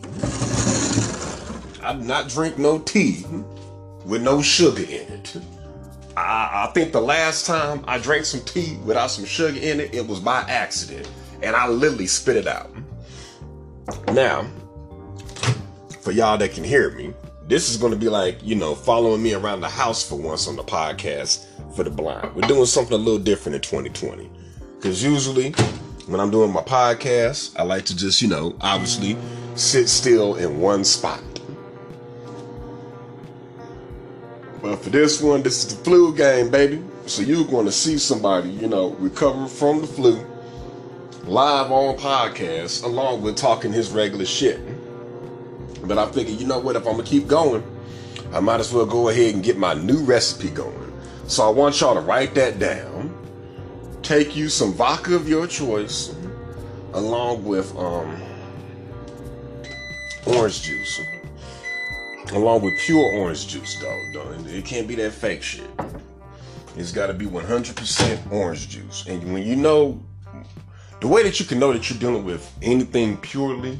I 1.82 1.94
do 1.94 2.04
not 2.04 2.28
drink 2.28 2.58
no 2.58 2.78
tea 2.78 3.24
with 4.04 4.22
no 4.22 4.42
sugar 4.42 4.82
in 4.82 5.12
it. 5.12 5.36
I, 6.16 6.66
I 6.68 6.72
think 6.72 6.92
the 6.92 7.00
last 7.00 7.46
time 7.46 7.84
I 7.86 7.98
drank 7.98 8.24
some 8.24 8.40
tea 8.40 8.76
without 8.84 9.08
some 9.08 9.24
sugar 9.24 9.58
in 9.58 9.80
it, 9.80 9.94
it 9.94 10.06
was 10.06 10.20
by 10.20 10.40
accident. 10.42 11.10
And 11.42 11.56
I 11.56 11.68
literally 11.68 12.06
spit 12.06 12.36
it 12.36 12.46
out. 12.46 12.70
Now, 14.12 14.46
for 16.02 16.12
y'all 16.12 16.36
that 16.38 16.52
can 16.52 16.64
hear 16.64 16.90
me, 16.90 17.14
this 17.50 17.68
is 17.68 17.76
going 17.76 17.92
to 17.92 17.98
be 17.98 18.08
like, 18.08 18.38
you 18.44 18.54
know, 18.54 18.76
following 18.76 19.20
me 19.20 19.34
around 19.34 19.60
the 19.60 19.68
house 19.68 20.08
for 20.08 20.14
once 20.14 20.46
on 20.46 20.54
the 20.54 20.62
podcast 20.62 21.44
for 21.74 21.82
the 21.82 21.90
blind. 21.90 22.32
We're 22.36 22.46
doing 22.46 22.64
something 22.64 22.94
a 22.94 22.96
little 22.96 23.18
different 23.18 23.56
in 23.56 23.62
2020. 23.62 24.30
Because 24.76 25.02
usually, 25.02 25.50
when 26.06 26.20
I'm 26.20 26.30
doing 26.30 26.52
my 26.52 26.62
podcast, 26.62 27.58
I 27.58 27.64
like 27.64 27.84
to 27.86 27.96
just, 27.96 28.22
you 28.22 28.28
know, 28.28 28.54
obviously 28.60 29.16
sit 29.56 29.88
still 29.88 30.36
in 30.36 30.60
one 30.60 30.84
spot. 30.84 31.20
But 34.62 34.76
for 34.76 34.90
this 34.90 35.20
one, 35.20 35.42
this 35.42 35.64
is 35.64 35.76
the 35.76 35.82
flu 35.82 36.14
game, 36.14 36.52
baby. 36.52 36.80
So 37.06 37.22
you're 37.22 37.44
going 37.44 37.66
to 37.66 37.72
see 37.72 37.98
somebody, 37.98 38.50
you 38.50 38.68
know, 38.68 38.90
recover 38.90 39.48
from 39.48 39.80
the 39.80 39.88
flu 39.88 40.24
live 41.24 41.72
on 41.72 41.96
podcast 41.96 42.84
along 42.84 43.22
with 43.22 43.36
talking 43.36 43.72
his 43.72 43.90
regular 43.90 44.24
shit. 44.24 44.60
But 45.84 45.98
I 45.98 46.10
figured, 46.10 46.40
you 46.40 46.46
know 46.46 46.58
what, 46.58 46.76
if 46.76 46.86
I'm 46.86 46.92
gonna 46.92 47.04
keep 47.04 47.26
going, 47.26 47.62
I 48.32 48.40
might 48.40 48.60
as 48.60 48.72
well 48.72 48.86
go 48.86 49.08
ahead 49.08 49.34
and 49.34 49.42
get 49.42 49.58
my 49.58 49.74
new 49.74 50.04
recipe 50.04 50.50
going. 50.50 50.92
So 51.26 51.46
I 51.46 51.50
want 51.50 51.80
y'all 51.80 51.94
to 51.94 52.00
write 52.00 52.34
that 52.34 52.58
down. 52.58 53.16
Take 54.02 54.36
you 54.36 54.48
some 54.48 54.72
vodka 54.72 55.14
of 55.14 55.28
your 55.28 55.46
choice, 55.46 56.14
along 56.92 57.44
with 57.44 57.76
um, 57.76 58.20
orange 60.26 60.62
juice. 60.62 61.00
Along 62.32 62.62
with 62.62 62.78
pure 62.78 63.12
orange 63.14 63.48
juice, 63.48 63.76
though. 63.80 64.00
It 64.46 64.64
can't 64.64 64.86
be 64.86 64.94
that 64.96 65.12
fake 65.12 65.42
shit. 65.42 65.68
It's 66.76 66.92
got 66.92 67.08
to 67.08 67.14
be 67.14 67.26
100% 67.26 68.32
orange 68.32 68.68
juice. 68.68 69.06
And 69.06 69.32
when 69.32 69.42
you 69.42 69.56
know, 69.56 70.00
the 71.00 71.08
way 71.08 71.22
that 71.22 71.40
you 71.40 71.46
can 71.46 71.58
know 71.58 71.72
that 71.72 71.90
you're 71.90 71.98
dealing 71.98 72.24
with 72.24 72.52
anything 72.62 73.16
purely 73.16 73.78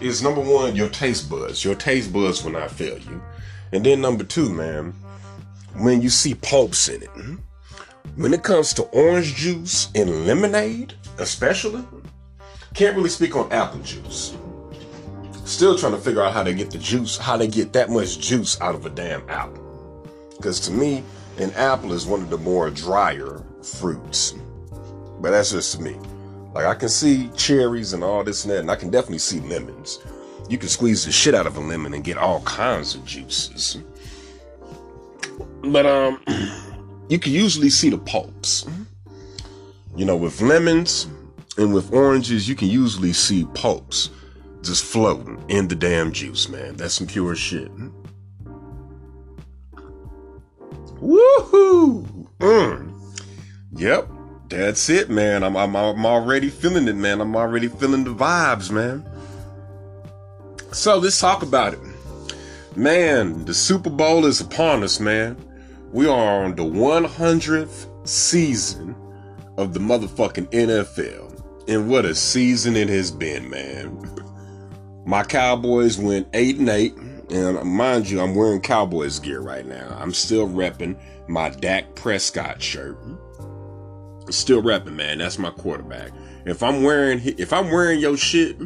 is 0.00 0.22
number 0.22 0.40
one, 0.40 0.76
your 0.76 0.88
taste 0.88 1.30
buds. 1.30 1.64
Your 1.64 1.74
taste 1.74 2.12
buds 2.12 2.42
will 2.44 2.52
not 2.52 2.70
fail 2.70 2.98
you. 2.98 3.20
And 3.72 3.84
then 3.84 4.00
number 4.00 4.24
two, 4.24 4.52
man, 4.52 4.94
when 5.76 6.00
you 6.02 6.08
see 6.08 6.34
pulps 6.34 6.88
in 6.88 7.02
it. 7.02 7.10
Hmm, 7.10 7.36
when 8.16 8.34
it 8.34 8.42
comes 8.42 8.72
to 8.74 8.82
orange 8.84 9.34
juice 9.34 9.90
and 9.94 10.26
lemonade, 10.26 10.94
especially, 11.18 11.84
can't 12.74 12.96
really 12.96 13.08
speak 13.08 13.36
on 13.36 13.52
apple 13.52 13.80
juice. 13.80 14.36
Still 15.44 15.76
trying 15.76 15.92
to 15.92 15.98
figure 15.98 16.22
out 16.22 16.32
how 16.32 16.42
to 16.42 16.52
get 16.52 16.70
the 16.70 16.78
juice, 16.78 17.16
how 17.16 17.36
to 17.36 17.46
get 17.46 17.72
that 17.72 17.90
much 17.90 18.18
juice 18.18 18.60
out 18.60 18.74
of 18.74 18.86
a 18.86 18.90
damn 18.90 19.28
apple. 19.28 19.64
Because 20.36 20.60
to 20.60 20.72
me, 20.72 21.02
an 21.38 21.52
apple 21.52 21.92
is 21.92 22.06
one 22.06 22.20
of 22.22 22.30
the 22.30 22.38
more 22.38 22.70
drier 22.70 23.42
fruits. 23.62 24.34
But 25.20 25.30
that's 25.30 25.52
just 25.52 25.80
me. 25.80 25.96
Like 26.58 26.66
I 26.66 26.74
can 26.74 26.88
see 26.88 27.30
cherries 27.36 27.92
and 27.92 28.02
all 28.02 28.24
this 28.24 28.44
and 28.44 28.52
that, 28.52 28.58
and 28.58 28.68
I 28.68 28.74
can 28.74 28.90
definitely 28.90 29.18
see 29.18 29.38
lemons. 29.38 30.00
You 30.48 30.58
can 30.58 30.68
squeeze 30.68 31.04
the 31.04 31.12
shit 31.12 31.32
out 31.32 31.46
of 31.46 31.56
a 31.56 31.60
lemon 31.60 31.94
and 31.94 32.02
get 32.02 32.18
all 32.18 32.40
kinds 32.40 32.96
of 32.96 33.04
juices. 33.04 33.78
But 35.62 35.86
um, 35.86 36.20
you 37.08 37.20
can 37.20 37.30
usually 37.30 37.70
see 37.70 37.90
the 37.90 37.98
pulps. 37.98 38.66
You 39.94 40.04
know, 40.04 40.16
with 40.16 40.40
lemons 40.40 41.06
and 41.58 41.72
with 41.72 41.92
oranges, 41.92 42.48
you 42.48 42.56
can 42.56 42.66
usually 42.66 43.12
see 43.12 43.44
pulps 43.54 44.10
just 44.60 44.82
floating 44.82 45.40
in 45.46 45.68
the 45.68 45.76
damn 45.76 46.10
juice, 46.10 46.48
man. 46.48 46.74
That's 46.74 46.94
some 46.94 47.06
pure 47.06 47.36
shit. 47.36 47.70
Woohoo! 51.00 52.26
Mm. 52.40 53.00
Yep, 53.76 54.08
that's 54.48 54.88
it, 54.88 55.10
man. 55.10 55.42
I'm, 55.42 55.56
I'm 55.56 55.76
I'm 55.76 56.06
already 56.06 56.48
feeling 56.48 56.88
it, 56.88 56.96
man. 56.96 57.20
I'm 57.20 57.36
already 57.36 57.68
feeling 57.68 58.04
the 58.04 58.14
vibes, 58.14 58.70
man. 58.70 59.08
So 60.72 60.98
let's 60.98 61.20
talk 61.20 61.42
about 61.42 61.74
it. 61.74 61.80
Man, 62.76 63.44
the 63.44 63.54
Super 63.54 63.90
Bowl 63.90 64.24
is 64.26 64.40
upon 64.40 64.82
us, 64.82 65.00
man. 65.00 65.36
We 65.92 66.06
are 66.06 66.44
on 66.44 66.54
the 66.54 66.64
100th 66.64 68.06
season 68.06 68.94
of 69.56 69.74
the 69.74 69.80
motherfucking 69.80 70.50
NFL. 70.50 71.34
And 71.66 71.90
what 71.90 72.04
a 72.04 72.14
season 72.14 72.76
it 72.76 72.88
has 72.88 73.10
been, 73.10 73.48
man. 73.50 74.00
My 75.06 75.24
Cowboys 75.24 75.98
went 75.98 76.28
8 76.34 76.58
and 76.58 76.68
8. 76.68 76.96
And 77.30 77.62
mind 77.64 78.08
you, 78.08 78.20
I'm 78.20 78.34
wearing 78.34 78.60
Cowboys 78.60 79.18
gear 79.18 79.40
right 79.40 79.66
now. 79.66 79.96
I'm 79.98 80.14
still 80.14 80.46
repping 80.48 80.98
my 81.28 81.50
Dak 81.50 81.94
Prescott 81.94 82.62
shirt 82.62 82.96
still 84.30 84.62
rapping, 84.62 84.96
man. 84.96 85.18
That's 85.18 85.38
my 85.38 85.50
quarterback. 85.50 86.12
If 86.44 86.62
I'm 86.62 86.82
wearing 86.82 87.20
if 87.38 87.52
I'm 87.52 87.70
wearing 87.70 88.00
your 88.00 88.16
shit, 88.16 88.58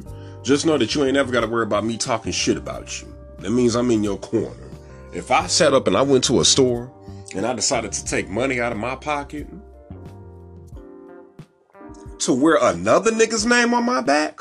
just 0.42 0.66
know 0.66 0.78
that 0.78 0.94
you 0.94 1.04
ain't 1.04 1.16
ever 1.16 1.32
got 1.32 1.40
to 1.40 1.46
worry 1.46 1.64
about 1.64 1.84
me 1.84 1.96
talking 1.96 2.32
shit 2.32 2.56
about 2.56 3.00
you. 3.00 3.14
That 3.38 3.50
means 3.50 3.74
I'm 3.74 3.90
in 3.90 4.04
your 4.04 4.18
corner. 4.18 4.70
If 5.12 5.30
I 5.30 5.46
sat 5.46 5.74
up 5.74 5.86
and 5.86 5.96
I 5.96 6.02
went 6.02 6.24
to 6.24 6.40
a 6.40 6.44
store 6.44 6.92
and 7.34 7.44
I 7.44 7.52
decided 7.54 7.92
to 7.92 8.04
take 8.04 8.28
money 8.28 8.60
out 8.60 8.72
of 8.72 8.78
my 8.78 8.96
pocket 8.96 9.46
to 12.20 12.32
wear 12.32 12.58
another 12.62 13.10
nigga's 13.10 13.44
name 13.44 13.74
on 13.74 13.84
my 13.84 14.00
back, 14.00 14.40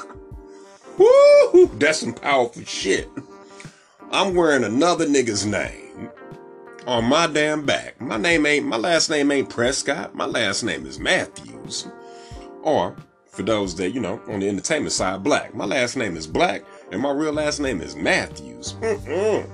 woo, 0.97 1.67
that's 1.77 1.99
some 1.99 2.13
powerful 2.13 2.63
shit. 2.63 3.09
I'm 4.11 4.35
wearing 4.35 4.63
another 4.63 5.05
nigga's 5.05 5.45
name 5.45 5.90
on 6.87 7.05
my 7.05 7.27
damn 7.27 7.65
back. 7.65 7.99
My 8.01 8.17
name 8.17 8.45
ain't, 8.45 8.65
my 8.65 8.77
last 8.77 9.09
name 9.09 9.31
ain't 9.31 9.49
Prescott. 9.49 10.15
My 10.15 10.25
last 10.25 10.63
name 10.63 10.85
is 10.85 10.99
Matthews. 10.99 11.87
Or, 12.63 12.95
for 13.27 13.43
those 13.43 13.75
that, 13.75 13.91
you 13.91 13.99
know, 13.99 14.21
on 14.27 14.39
the 14.39 14.49
entertainment 14.49 14.91
side, 14.91 15.23
Black. 15.23 15.53
My 15.53 15.65
last 15.65 15.95
name 15.95 16.17
is 16.17 16.27
Black, 16.27 16.63
and 16.91 17.01
my 17.01 17.11
real 17.11 17.33
last 17.33 17.59
name 17.59 17.81
is 17.81 17.95
Matthews. 17.95 18.73
Mm-mm. 18.73 19.49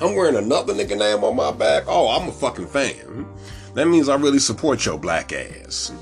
I'm 0.00 0.14
wearing 0.14 0.36
another 0.36 0.72
nigga 0.72 0.96
name 0.96 1.24
on 1.24 1.36
my 1.36 1.52
back. 1.52 1.84
Oh, 1.86 2.08
I'm 2.08 2.28
a 2.28 2.32
fucking 2.32 2.68
fan. 2.68 3.26
That 3.74 3.86
means 3.86 4.08
I 4.08 4.16
really 4.16 4.38
support 4.38 4.84
your 4.84 4.98
black 4.98 5.32
ass. 5.32 5.92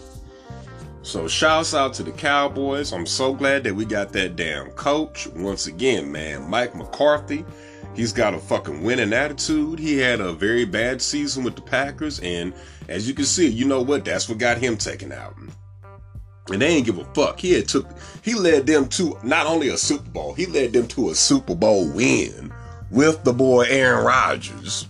So 1.03 1.27
shouts 1.27 1.75
out 1.75 1.95
to 1.95 2.03
the 2.03 2.13
Cowboys. 2.13 2.93
I'm 2.93 3.07
so 3.07 3.33
glad 3.33 3.65
that 3.65 3.75
we 3.75 3.85
got 3.85 4.13
that 4.13 4.37
damn 4.37 4.71
coach. 4.73 5.27
Once 5.29 5.67
again, 5.67 6.13
man, 6.13 6.49
Mike 6.49 6.75
McCarthy 6.75 7.45
He's 7.99 8.13
got 8.13 8.33
a 8.33 8.39
fucking 8.39 8.85
winning 8.85 9.13
attitude. 9.13 9.81
He 9.81 9.99
had 9.99 10.21
a 10.21 10.33
very 10.33 10.65
bad 10.65 11.03
season 11.03 11.43
with 11.43 11.57
the 11.57 11.63
Packers, 11.63 12.21
and 12.21 12.55
as 12.89 13.09
you 13.09 13.13
can 13.13 13.25
see, 13.25 13.49
you 13.49 13.65
know 13.65 13.83
what? 13.83 14.05
That's 14.05 14.29
what 14.29 14.39
got 14.39 14.59
him 14.59 14.77
taken 14.77 15.11
out. 15.11 15.35
And 16.49 16.63
they 16.63 16.69
ain't 16.69 16.87
give 16.87 16.99
a 16.99 17.05
fuck. 17.07 17.41
He 17.41 17.55
had 17.55 17.67
took 17.67 17.89
he 18.23 18.35
led 18.35 18.69
them 18.69 18.87
to 18.91 19.19
not 19.25 19.49
only 19.49 19.71
a 19.71 19.77
Super 19.77 20.09
Bowl, 20.11 20.33
he 20.33 20.47
led 20.47 20.75
them 20.75 20.87
to 20.87 21.11
a 21.11 21.15
Super 21.17 21.57
Bowl 21.57 21.89
win 21.89 22.53
with 22.93 23.25
the 23.25 23.33
boy 23.33 23.63
Aaron 23.69 24.05
Rodgers. 24.05 24.87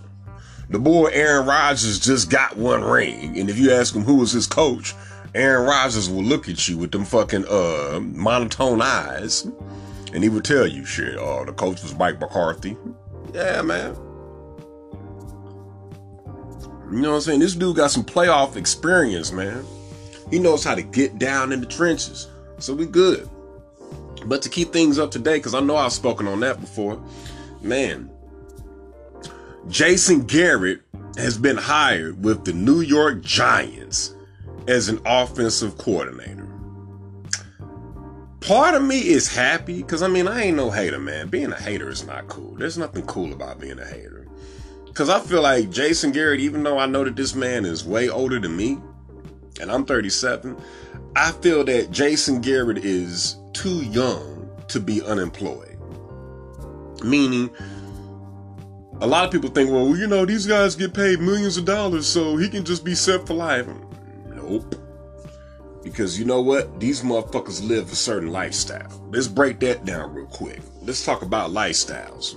The 0.68 0.78
boy 0.78 1.06
Aaron 1.06 1.46
Rodgers 1.46 1.98
just 1.98 2.28
got 2.28 2.58
one 2.58 2.84
ring, 2.84 3.38
and 3.38 3.48
if 3.48 3.58
you 3.58 3.72
ask 3.72 3.94
him 3.94 4.02
who 4.02 4.16
was 4.16 4.32
his 4.32 4.46
coach, 4.46 4.94
Aaron 5.34 5.66
Rodgers 5.66 6.10
will 6.10 6.24
look 6.24 6.46
at 6.50 6.68
you 6.68 6.76
with 6.76 6.90
them 6.90 7.06
fucking 7.06 7.46
uh 7.48 8.00
monotone 8.02 8.82
eyes 8.82 9.46
and 10.12 10.22
he 10.22 10.28
would 10.28 10.44
tell 10.44 10.66
you 10.66 10.84
shit. 10.84 11.16
Oh, 11.18 11.44
the 11.44 11.52
coach 11.52 11.82
was 11.82 11.94
Mike 11.96 12.20
McCarthy. 12.20 12.76
Yeah, 13.34 13.62
man. 13.62 13.94
You 16.90 17.00
know 17.02 17.10
what 17.10 17.16
I'm 17.16 17.20
saying? 17.22 17.40
This 17.40 17.54
dude 17.54 17.76
got 17.76 17.90
some 17.90 18.04
playoff 18.04 18.56
experience, 18.56 19.30
man. 19.30 19.64
He 20.30 20.38
knows 20.38 20.64
how 20.64 20.74
to 20.74 20.82
get 20.82 21.18
down 21.18 21.52
in 21.52 21.60
the 21.60 21.66
trenches. 21.66 22.28
So 22.58 22.74
we 22.74 22.86
good. 22.86 23.28
But 24.24 24.42
to 24.42 24.48
keep 24.48 24.72
things 24.72 24.98
up 24.98 25.10
to 25.12 25.18
date, 25.18 25.38
because 25.38 25.54
I 25.54 25.60
know 25.60 25.76
I've 25.76 25.92
spoken 25.92 26.26
on 26.26 26.40
that 26.40 26.60
before, 26.60 27.02
man, 27.60 28.10
Jason 29.68 30.24
Garrett 30.24 30.80
has 31.16 31.36
been 31.36 31.56
hired 31.56 32.24
with 32.24 32.44
the 32.44 32.52
New 32.52 32.80
York 32.80 33.20
Giants 33.22 34.14
as 34.66 34.88
an 34.88 35.00
offensive 35.04 35.76
coordinator 35.78 36.46
part 38.40 38.74
of 38.74 38.82
me 38.82 38.98
is 39.00 39.28
happy 39.28 39.82
because 39.82 40.02
I 40.02 40.08
mean 40.08 40.28
I 40.28 40.44
ain't 40.44 40.56
no 40.56 40.70
hater, 40.70 40.98
man. 40.98 41.28
Being 41.28 41.52
a 41.52 41.60
hater 41.60 41.88
is 41.88 42.06
not 42.06 42.28
cool. 42.28 42.54
There's 42.54 42.78
nothing 42.78 43.06
cool 43.06 43.32
about 43.32 43.60
being 43.60 43.78
a 43.78 43.86
hater. 43.86 44.26
Because 44.86 45.08
I 45.08 45.20
feel 45.20 45.42
like 45.42 45.70
Jason 45.70 46.10
Garrett, 46.10 46.40
even 46.40 46.62
though 46.62 46.78
I 46.78 46.86
know 46.86 47.04
that 47.04 47.16
this 47.16 47.34
man 47.34 47.64
is 47.64 47.84
way 47.84 48.08
older 48.08 48.40
than 48.40 48.56
me, 48.56 48.78
and 49.60 49.70
I'm 49.70 49.84
37, 49.84 50.56
I 51.14 51.32
feel 51.32 51.64
that 51.64 51.90
Jason 51.90 52.40
Garrett 52.40 52.78
is 52.78 53.36
too 53.52 53.84
young 53.84 54.50
to 54.68 54.80
be 54.80 55.02
unemployed. 55.02 55.78
Meaning, 57.04 57.50
a 59.00 59.06
lot 59.06 59.24
of 59.24 59.30
people 59.30 59.50
think, 59.50 59.70
well, 59.70 59.96
you 59.96 60.06
know, 60.06 60.24
these 60.24 60.46
guys 60.46 60.74
get 60.74 60.94
paid 60.94 61.20
millions 61.20 61.56
of 61.56 61.64
dollars, 61.64 62.06
so 62.06 62.36
he 62.36 62.48
can 62.48 62.64
just 62.64 62.84
be 62.84 62.94
set 62.94 63.26
for 63.26 63.34
life. 63.34 63.66
Nope. 64.34 64.74
Because 65.90 66.18
you 66.18 66.24
know 66.24 66.40
what? 66.40 66.80
These 66.80 67.02
motherfuckers 67.02 67.66
live 67.66 67.90
a 67.92 67.96
certain 67.96 68.30
lifestyle. 68.30 69.02
Let's 69.10 69.28
break 69.28 69.60
that 69.60 69.84
down 69.84 70.14
real 70.14 70.26
quick. 70.26 70.60
Let's 70.82 71.04
talk 71.04 71.22
about 71.22 71.50
lifestyles 71.50 72.36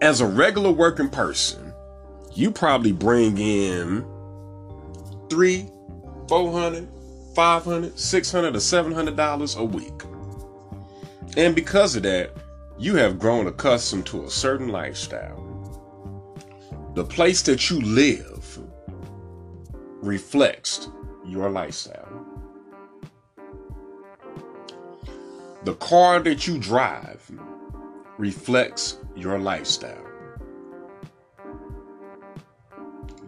as 0.00 0.20
a 0.20 0.26
regular 0.26 0.70
working 0.70 1.08
person, 1.08 1.72
you 2.34 2.50
probably 2.50 2.92
bring 2.92 3.38
in 3.38 4.04
three, 5.30 5.68
four 6.28 6.52
hundred, 6.52 6.88
five 7.34 7.64
hundred, 7.64 7.98
six 7.98 8.30
hundred, 8.30 8.54
or 8.54 8.60
seven 8.60 8.92
hundred 8.92 9.16
dollars 9.16 9.56
a 9.56 9.64
week. 9.64 10.02
And 11.36 11.54
because 11.54 11.96
of 11.96 12.02
that, 12.02 12.30
you 12.78 12.96
have 12.96 13.18
grown 13.18 13.46
accustomed 13.46 14.06
to 14.06 14.24
a 14.24 14.30
certain 14.30 14.68
lifestyle. 14.68 15.42
The 16.94 17.04
place 17.04 17.42
that 17.42 17.70
you 17.70 17.80
live 17.80 18.58
reflects 20.02 20.88
your 21.26 21.50
lifestyle. 21.50 22.24
The 25.64 25.74
car 25.74 26.20
that 26.20 26.46
you 26.46 26.58
drive 26.58 27.28
reflects 28.18 28.98
your 29.14 29.38
lifestyle. 29.38 30.06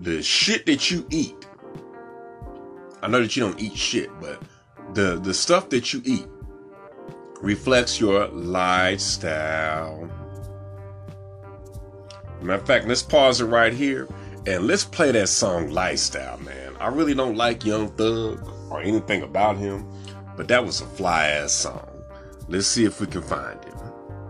The 0.01 0.23
shit 0.23 0.65
that 0.67 0.91
you 0.91 1.07
eat. 1.11 1.47
I 3.03 3.09
know 3.09 3.21
that 3.21 3.37
you 3.37 3.43
don't 3.43 3.61
eat 3.61 3.77
shit, 3.77 4.11
but 4.21 4.41
the 4.95 5.19
the 5.21 5.35
stuff 5.35 5.69
that 5.71 5.93
you 5.93 6.03
eat 6.05 6.27
reflects 7.41 8.01
your 8.01 8.29
lifestyle. 8.29 10.09
Matter 12.41 12.61
of 12.61 12.67
fact, 12.67 12.87
let's 12.87 13.03
pause 13.03 13.41
it 13.41 13.47
right 13.47 13.73
here 13.73 14.09
and 14.47 14.67
let's 14.67 14.85
play 14.85 15.11
that 15.13 15.29
song 15.29 15.71
Lifestyle, 15.71 16.39
man. 16.39 16.68
I 16.81 16.87
really 16.89 17.15
don't 17.15 17.37
like 17.37 17.65
Young 17.65 17.89
Thug 17.91 18.49
or 18.71 18.81
anything 18.81 19.23
about 19.23 19.57
him, 19.57 19.85
but 20.37 20.47
that 20.49 20.65
was 20.65 20.81
a 20.81 20.87
fly 20.87 21.27
ass 21.27 21.53
song. 21.53 21.89
Let's 22.49 22.69
see 22.69 22.85
if 22.85 23.01
we 23.01 23.09
can 23.09 23.23
find 23.23 23.59
it. 23.65 23.75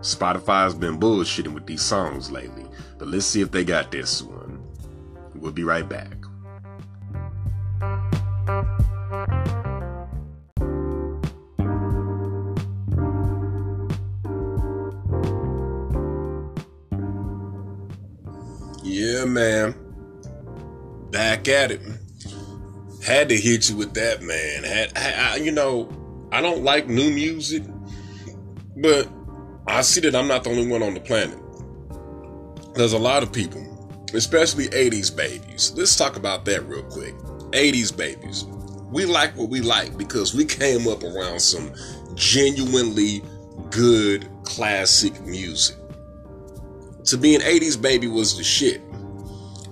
Spotify's 0.01 0.73
been 0.73 0.99
bullshitting 0.99 1.53
with 1.53 1.67
these 1.67 1.83
songs 1.83 2.31
lately, 2.31 2.65
but 2.97 3.07
let's 3.07 3.27
see 3.27 3.41
if 3.41 3.51
they 3.51 3.63
got 3.63 3.91
this 3.91 4.23
one. 4.23 4.63
We'll 5.35 5.51
be 5.51 5.63
right 5.63 5.87
back. 5.87 6.15
Yeah, 18.83 19.25
man. 19.25 19.75
Back 21.11 21.47
at 21.47 21.71
it. 21.71 21.98
Had 23.09 23.29
to 23.29 23.35
hit 23.35 23.67
you 23.71 23.75
with 23.75 23.95
that, 23.95 24.21
man. 24.21 24.63
Had, 24.63 24.95
I, 24.95 25.37
you 25.37 25.51
know, 25.51 25.89
I 26.31 26.41
don't 26.41 26.63
like 26.63 26.87
new 26.87 27.09
music, 27.09 27.63
but 28.77 29.09
I 29.65 29.81
see 29.81 30.01
that 30.01 30.15
I'm 30.15 30.27
not 30.27 30.43
the 30.43 30.51
only 30.51 30.67
one 30.67 30.83
on 30.83 30.93
the 30.93 30.99
planet. 30.99 31.39
There's 32.75 32.93
a 32.93 32.99
lot 32.99 33.23
of 33.23 33.33
people, 33.33 33.65
especially 34.13 34.67
80s 34.67 35.17
babies. 35.17 35.73
Let's 35.75 35.95
talk 35.95 36.17
about 36.17 36.45
that 36.45 36.67
real 36.67 36.83
quick. 36.83 37.15
80s 37.49 37.97
babies. 37.97 38.45
We 38.91 39.05
like 39.05 39.35
what 39.35 39.49
we 39.49 39.61
like 39.61 39.97
because 39.97 40.35
we 40.35 40.45
came 40.45 40.87
up 40.87 41.03
around 41.03 41.39
some 41.39 41.73
genuinely 42.13 43.23
good 43.71 44.29
classic 44.43 45.19
music. 45.21 45.77
To 47.05 47.17
be 47.17 47.33
an 47.33 47.41
80s 47.41 47.81
baby 47.81 48.05
was 48.05 48.37
the 48.37 48.43
shit. 48.43 48.83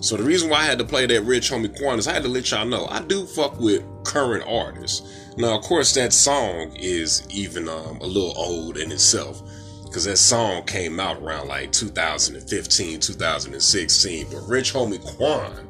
So 0.08 0.16
the 0.16 0.24
reason 0.24 0.50
why 0.50 0.60
I 0.60 0.64
had 0.64 0.78
to 0.78 0.86
play 0.86 1.06
that 1.06 1.24
Rich 1.24 1.52
Homie 1.52 1.78
Quan 1.78 2.00
is 2.00 2.08
I 2.08 2.14
had 2.14 2.24
to 2.24 2.30
let 2.30 2.50
y'all 2.50 2.66
know 2.66 2.88
I 2.90 3.02
do 3.02 3.26
fuck 3.26 3.60
with 3.60 3.84
current 4.06 4.46
artists. 4.48 5.34
Now, 5.36 5.58
of 5.58 5.64
course, 5.64 5.94
that 5.96 6.14
song 6.14 6.74
is 6.78 7.28
even 7.30 7.68
um, 7.68 7.98
a 7.98 8.06
little 8.06 8.32
old 8.38 8.78
in 8.78 8.90
itself 8.90 9.44
because 9.84 10.06
that 10.06 10.16
song 10.16 10.64
came 10.64 11.02
out 11.02 11.22
around 11.22 11.50
like 11.50 11.74
2015, 11.74 13.02
2016. 13.02 14.28
But 14.32 14.48
Rich 14.48 14.72
Homie 14.72 15.04
Quan, 15.18 15.68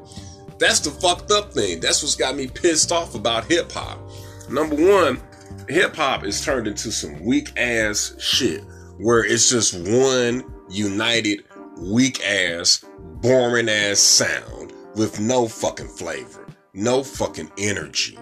that's 0.60 0.82
the 0.82 0.92
fucked 0.92 1.32
up 1.32 1.52
thing. 1.52 1.80
That's 1.80 2.04
what's 2.04 2.14
got 2.14 2.36
me 2.36 2.46
pissed 2.46 2.92
off 2.92 3.16
about 3.16 3.46
hip 3.46 3.72
hop. 3.72 3.98
Number 4.52 4.76
one, 4.76 5.20
hip 5.68 5.96
hop 5.96 6.24
is 6.24 6.46
turned 6.46 6.68
into 6.68 6.92
some 6.92 7.26
weak 7.26 7.58
ass 7.58 8.14
shit 8.20 8.64
where 9.00 9.26
it's 9.26 9.50
just 9.50 9.74
one 9.74 10.44
united, 10.70 11.44
weak 11.80 12.24
ass, 12.24 12.86
boring 13.22 13.70
ass 13.70 14.00
sound 14.00 14.74
with 14.96 15.20
no 15.20 15.48
fucking 15.48 15.88
flavor, 15.88 16.46
no 16.74 17.04
fucking 17.04 17.52
energy. 17.58 18.18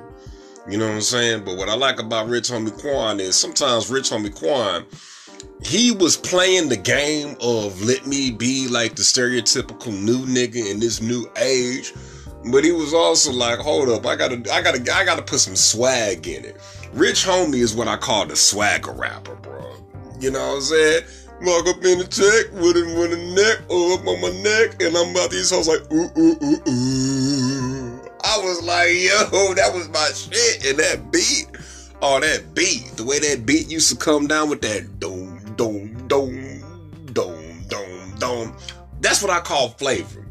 You 0.69 0.77
know 0.77 0.87
what 0.87 0.95
I'm 0.95 1.01
saying? 1.01 1.45
But 1.45 1.57
what 1.57 1.69
I 1.69 1.75
like 1.75 1.99
about 1.99 2.27
Rich 2.27 2.49
Homie 2.49 2.77
Quan 2.79 3.19
is 3.19 3.35
sometimes 3.35 3.89
Rich 3.89 4.09
Homie 4.09 4.33
Quan 4.33 4.85
he 5.63 5.91
was 5.91 6.17
playing 6.17 6.69
the 6.69 6.77
game 6.77 7.35
of 7.41 7.81
let 7.83 8.05
me 8.05 8.31
be 8.31 8.67
like 8.67 8.95
the 8.95 9.01
stereotypical 9.01 9.93
new 9.99 10.25
nigga 10.25 10.69
in 10.69 10.79
this 10.79 11.01
new 11.01 11.29
age. 11.37 11.93
But 12.51 12.63
he 12.63 12.71
was 12.71 12.93
also 12.93 13.31
like, 13.31 13.57
hold 13.57 13.89
up, 13.89 14.05
I 14.05 14.15
gotta, 14.15 14.35
I 14.53 14.61
gotta, 14.61 14.79
I 14.93 15.03
gotta 15.03 15.23
put 15.23 15.39
some 15.39 15.55
swag 15.55 16.27
in 16.27 16.45
it. 16.45 16.61
Rich 16.93 17.25
Homie 17.25 17.55
is 17.55 17.73
what 17.73 17.87
I 17.87 17.97
call 17.97 18.27
the 18.27 18.35
swagger 18.35 18.91
rapper, 18.91 19.35
bro. 19.35 19.73
You 20.19 20.31
know 20.31 20.47
what 20.47 20.55
I'm 20.55 20.61
saying? 20.61 21.03
Walk 21.41 21.67
up 21.67 21.83
in 21.83 21.99
the 21.99 22.07
check 22.07 22.51
with 22.61 22.77
it 22.77 22.87
with 22.97 23.11
a 23.11 23.17
neck 23.35 23.69
or 23.69 23.93
up 23.93 24.07
on 24.07 24.21
my 24.21 24.31
neck, 24.41 24.81
and 24.81 24.95
I'm 24.95 25.11
about 25.11 25.31
these 25.31 25.51
hoes 25.51 25.67
like, 25.67 25.81
ooh, 25.91 26.09
ooh, 26.17 26.37
ooh, 26.41 26.61
ooh. 26.69 28.01
I 28.23 28.39
was 28.39 28.63
like, 28.63 28.89
yo, 28.93 29.53
that 29.53 29.71
was 29.73 29.89
my 29.89 30.09
shit, 30.15 30.65
and 30.65 30.79
that 30.79 31.11
beat, 31.11 31.47
oh, 32.01 32.19
that 32.21 32.55
beat, 32.55 32.93
the 32.95 33.03
way 33.03 33.19
that 33.19 33.45
beat 33.45 33.69
used 33.69 33.89
to 33.89 33.97
come 33.97 34.27
down 34.27 34.49
with 34.49 34.61
that 34.61 34.99
doom, 34.99 35.39
dome, 35.55 36.07
dome, 36.07 36.63
dome, 37.13 37.63
dome, 37.67 38.15
dome. 38.17 38.57
That's 39.01 39.21
what 39.21 39.29
I 39.29 39.41
call 39.41 39.69
flavor. 39.69 40.25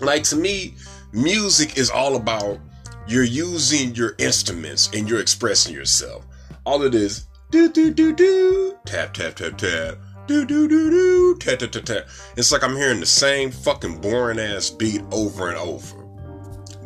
Like 0.00 0.24
to 0.24 0.36
me, 0.36 0.74
music 1.12 1.78
is 1.78 1.88
all 1.88 2.16
about 2.16 2.58
you're 3.06 3.24
using 3.24 3.94
your 3.94 4.16
instruments 4.18 4.90
and 4.92 5.08
you're 5.08 5.20
expressing 5.20 5.72
yourself. 5.72 6.26
All 6.64 6.82
it 6.82 6.94
is, 6.94 7.26
do 7.50 7.70
do 7.70 7.92
do 7.92 8.12
do, 8.12 8.76
tap 8.84 9.14
tap 9.14 9.36
tap 9.36 9.56
tap, 9.56 9.96
do 10.26 10.44
do 10.44 10.68
do 10.68 10.90
do, 10.90 11.36
tap 11.38 11.58
tap 11.60 11.72
tap 11.72 11.84
tap. 11.84 12.08
It's 12.36 12.52
like 12.52 12.62
I'm 12.62 12.76
hearing 12.76 13.00
the 13.00 13.06
same 13.06 13.50
fucking 13.50 14.00
boring 14.00 14.38
ass 14.38 14.70
beat 14.70 15.02
over 15.12 15.48
and 15.48 15.56
over. 15.56 16.02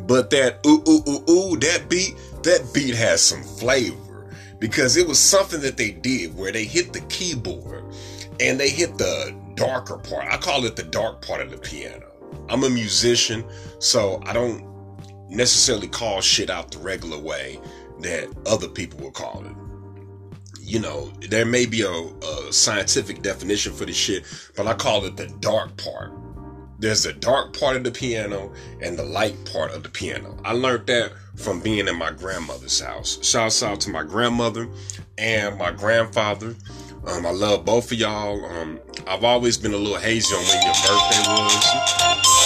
But 0.07 0.29
that 0.31 0.65
ooh 0.65 0.83
ooh 0.87 1.03
ooh 1.07 1.31
ooh, 1.31 1.57
that 1.57 1.87
beat, 1.89 2.15
that 2.43 2.71
beat 2.73 2.95
has 2.95 3.21
some 3.21 3.43
flavor 3.43 4.29
because 4.59 4.97
it 4.97 5.07
was 5.07 5.19
something 5.19 5.61
that 5.61 5.77
they 5.77 5.91
did 5.91 6.35
where 6.35 6.51
they 6.51 6.65
hit 6.65 6.93
the 6.93 7.01
keyboard 7.01 7.83
and 8.39 8.59
they 8.59 8.69
hit 8.69 8.97
the 8.97 9.35
darker 9.55 9.97
part. 9.97 10.31
I 10.31 10.37
call 10.37 10.65
it 10.65 10.75
the 10.75 10.83
dark 10.83 11.25
part 11.25 11.41
of 11.41 11.51
the 11.51 11.57
piano. 11.57 12.07
I'm 12.49 12.63
a 12.63 12.69
musician, 12.69 13.43
so 13.79 14.21
I 14.25 14.33
don't 14.33 14.65
necessarily 15.29 15.87
call 15.87 16.21
shit 16.21 16.49
out 16.49 16.71
the 16.71 16.79
regular 16.79 17.17
way 17.17 17.59
that 18.01 18.29
other 18.45 18.67
people 18.67 18.99
would 19.05 19.13
call 19.13 19.45
it. 19.45 19.55
You 20.71 20.79
know, 20.79 21.11
there 21.27 21.45
may 21.45 21.65
be 21.65 21.81
a, 21.81 21.91
a 21.91 22.53
scientific 22.53 23.21
definition 23.21 23.73
for 23.73 23.85
this 23.85 23.97
shit, 23.97 24.23
but 24.55 24.67
I 24.67 24.73
call 24.73 25.03
it 25.03 25.17
the 25.17 25.27
dark 25.41 25.75
part. 25.75 26.13
There's 26.79 27.03
the 27.03 27.11
dark 27.11 27.59
part 27.59 27.75
of 27.75 27.83
the 27.83 27.91
piano 27.91 28.53
and 28.81 28.97
the 28.97 29.03
light 29.03 29.35
part 29.51 29.73
of 29.73 29.83
the 29.83 29.89
piano. 29.89 30.39
I 30.45 30.53
learned 30.53 30.87
that 30.87 31.11
from 31.35 31.59
being 31.59 31.89
in 31.89 31.97
my 31.97 32.11
grandmother's 32.11 32.79
house. 32.79 33.19
Shouts 33.21 33.61
out 33.61 33.81
to 33.81 33.89
my 33.89 34.03
grandmother 34.03 34.69
and 35.17 35.57
my 35.57 35.71
grandfather. 35.71 36.55
Um, 37.05 37.25
I 37.25 37.31
love 37.31 37.65
both 37.65 37.91
of 37.91 37.97
y'all. 37.97 38.45
Um, 38.45 38.79
I've 39.05 39.25
always 39.25 39.57
been 39.57 39.73
a 39.73 39.77
little 39.77 39.99
hazy 39.99 40.33
on 40.33 40.41
when 40.41 40.63
your 40.63 40.73
birthday 40.87 41.21
was. 41.27 42.40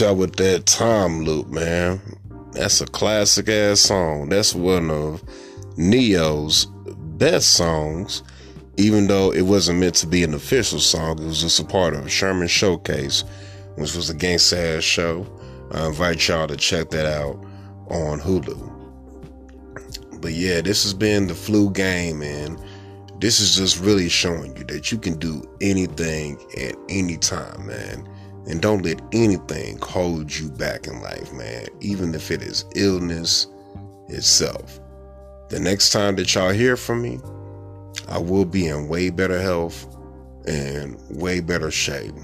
Y'all 0.00 0.14
with 0.14 0.36
that 0.36 0.64
time 0.64 1.24
loop, 1.24 1.48
man. 1.48 2.00
That's 2.52 2.80
a 2.80 2.86
classic 2.86 3.48
ass 3.48 3.80
song. 3.80 4.28
That's 4.28 4.54
one 4.54 4.92
of 4.92 5.24
Ne-Yo's 5.76 6.66
best 7.16 7.54
songs, 7.54 8.22
even 8.76 9.08
though 9.08 9.32
it 9.32 9.42
wasn't 9.42 9.80
meant 9.80 9.96
to 9.96 10.06
be 10.06 10.22
an 10.22 10.34
official 10.34 10.78
song. 10.78 11.18
It 11.18 11.24
was 11.24 11.40
just 11.40 11.58
a 11.58 11.64
part 11.64 11.94
of 11.94 12.12
Sherman's 12.12 12.52
Showcase, 12.52 13.24
which 13.74 13.96
was 13.96 14.08
a 14.08 14.14
gangsta 14.14 14.76
ass 14.76 14.84
show. 14.84 15.26
I 15.72 15.86
invite 15.86 16.28
y'all 16.28 16.46
to 16.46 16.56
check 16.56 16.90
that 16.90 17.06
out 17.06 17.44
on 17.88 18.20
Hulu. 18.20 20.20
But 20.20 20.32
yeah, 20.32 20.60
this 20.60 20.84
has 20.84 20.94
been 20.94 21.26
the 21.26 21.34
flu 21.34 21.70
game, 21.70 22.22
and 22.22 22.56
this 23.18 23.40
is 23.40 23.56
just 23.56 23.80
really 23.80 24.08
showing 24.08 24.56
you 24.56 24.62
that 24.64 24.92
you 24.92 24.98
can 24.98 25.18
do 25.18 25.42
anything 25.60 26.38
at 26.56 26.76
any 26.88 27.16
time, 27.16 27.66
man. 27.66 28.08
And 28.48 28.62
don't 28.62 28.82
let 28.82 29.00
anything 29.12 29.78
hold 29.82 30.34
you 30.34 30.48
back 30.48 30.86
in 30.86 31.02
life, 31.02 31.32
man, 31.34 31.66
even 31.80 32.14
if 32.14 32.30
it 32.30 32.40
is 32.40 32.64
illness 32.74 33.46
itself. 34.08 34.80
The 35.50 35.60
next 35.60 35.90
time 35.90 36.16
that 36.16 36.34
y'all 36.34 36.50
hear 36.50 36.76
from 36.76 37.02
me, 37.02 37.20
I 38.08 38.18
will 38.18 38.46
be 38.46 38.66
in 38.66 38.88
way 38.88 39.10
better 39.10 39.40
health 39.40 39.86
and 40.46 40.98
way 41.10 41.40
better 41.40 41.70
shape. 41.70 42.14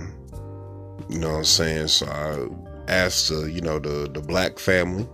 You 1.10 1.18
know 1.18 1.32
what 1.32 1.38
I'm 1.38 1.44
saying? 1.44 1.88
So 1.88 2.06
I 2.06 2.90
asked 2.90 3.28
the, 3.28 3.50
you 3.50 3.60
know, 3.60 3.78
the 3.78 4.08
the 4.10 4.22
black 4.22 4.58
family, 4.58 5.06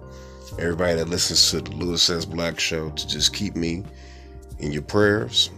everybody 0.61 0.95
that 0.95 1.09
listens 1.09 1.51
to 1.51 1.61
the 1.61 1.73
Lewis 1.73 2.09
S. 2.09 2.25
Black 2.25 2.61
Show 2.61 2.91
to 2.91 3.09
just 3.09 3.35
keep 3.35 3.57
me 3.57 3.85
in 4.61 4.71
your 4.71 4.83
prayers, 4.83 5.51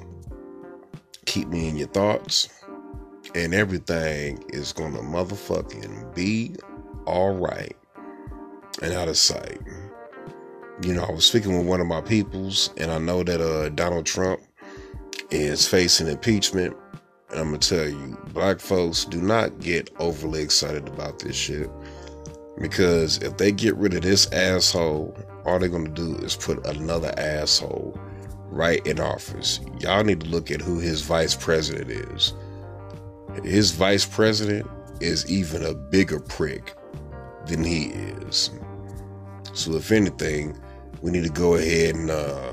keep 1.26 1.48
me 1.48 1.68
in 1.68 1.76
your 1.76 1.88
thoughts 1.88 2.48
and 3.34 3.54
everything 3.54 4.44
is 4.48 4.72
gonna 4.72 4.98
motherfucking 4.98 6.14
be 6.14 6.54
all 7.06 7.32
right 7.34 7.76
and 8.82 8.92
out 8.92 9.08
of 9.08 9.16
sight. 9.16 9.60
You 10.82 10.94
know, 10.94 11.04
I 11.04 11.12
was 11.12 11.24
speaking 11.24 11.56
with 11.56 11.66
one 11.66 11.80
of 11.80 11.86
my 11.86 12.00
peoples, 12.00 12.70
and 12.76 12.90
I 12.90 12.98
know 12.98 13.22
that 13.22 13.40
uh, 13.40 13.68
Donald 13.70 14.06
Trump 14.06 14.40
is 15.30 15.66
facing 15.66 16.08
impeachment. 16.08 16.76
And 17.30 17.40
I'm 17.40 17.46
gonna 17.46 17.58
tell 17.58 17.88
you, 17.88 18.18
black 18.32 18.60
folks 18.60 19.04
do 19.04 19.20
not 19.20 19.60
get 19.60 19.90
overly 19.98 20.42
excited 20.42 20.88
about 20.88 21.20
this 21.20 21.36
shit. 21.36 21.70
Because 22.60 23.18
if 23.18 23.36
they 23.38 23.52
get 23.52 23.76
rid 23.76 23.94
of 23.94 24.02
this 24.02 24.30
asshole, 24.32 25.16
all 25.44 25.58
they're 25.58 25.68
gonna 25.68 25.88
do 25.88 26.16
is 26.16 26.36
put 26.36 26.66
another 26.66 27.14
asshole 27.16 27.98
right 28.50 28.86
in 28.86 29.00
office. 29.00 29.60
Y'all 29.80 30.04
need 30.04 30.20
to 30.20 30.28
look 30.28 30.50
at 30.50 30.60
who 30.60 30.78
his 30.78 31.02
vice 31.02 31.34
president 31.34 31.90
is. 31.90 32.34
His 33.44 33.72
vice 33.72 34.04
president 34.04 34.68
is 35.00 35.30
even 35.30 35.64
a 35.64 35.74
bigger 35.74 36.20
prick 36.20 36.74
than 37.46 37.64
he 37.64 37.86
is. 37.86 38.50
So, 39.52 39.74
if 39.74 39.90
anything, 39.90 40.56
we 41.00 41.10
need 41.10 41.24
to 41.24 41.30
go 41.30 41.54
ahead 41.54 41.94
and 41.94 42.10
uh, 42.10 42.52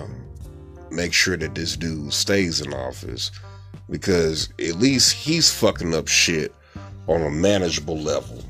make 0.92 1.14
sure 1.14 1.38
that 1.38 1.56
this 1.56 1.76
dude 1.78 2.14
stays 2.14 2.62
in 2.62 2.74
office 2.74 3.32
because 3.90 4.50
at 4.60 4.76
least 4.76 5.14
he's 5.14 5.52
fucking 5.52 5.94
up 5.94 6.08
shit 6.08 6.54
on 7.08 7.22
a 7.22 7.30
manageable 7.30 7.98
level. 7.98 8.44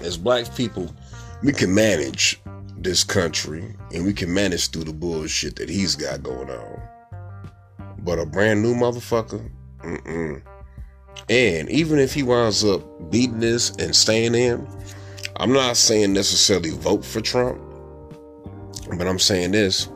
As 0.00 0.16
black 0.16 0.54
people, 0.54 0.94
we 1.42 1.52
can 1.52 1.74
manage 1.74 2.40
this 2.76 3.04
country 3.04 3.74
and 3.92 4.04
we 4.04 4.12
can 4.12 4.32
manage 4.32 4.70
through 4.70 4.84
the 4.84 4.92
bullshit 4.92 5.56
that 5.56 5.68
he's 5.68 5.94
got 5.94 6.22
going 6.22 6.50
on. 6.50 6.80
But 7.98 8.18
a 8.18 8.26
brand 8.26 8.62
new 8.62 8.74
motherfucker, 8.74 9.50
mm-mm. 9.82 10.42
And 11.28 11.68
even 11.70 11.98
if 11.98 12.14
he 12.14 12.22
winds 12.22 12.64
up 12.64 13.10
beating 13.10 13.40
this 13.40 13.70
and 13.76 13.94
staying 13.94 14.34
in, 14.34 14.66
I'm 15.36 15.52
not 15.52 15.76
saying 15.76 16.12
necessarily 16.12 16.70
vote 16.70 17.04
for 17.04 17.20
Trump, 17.20 17.60
but 18.96 19.06
I'm 19.06 19.18
saying 19.18 19.52
this. 19.52 19.88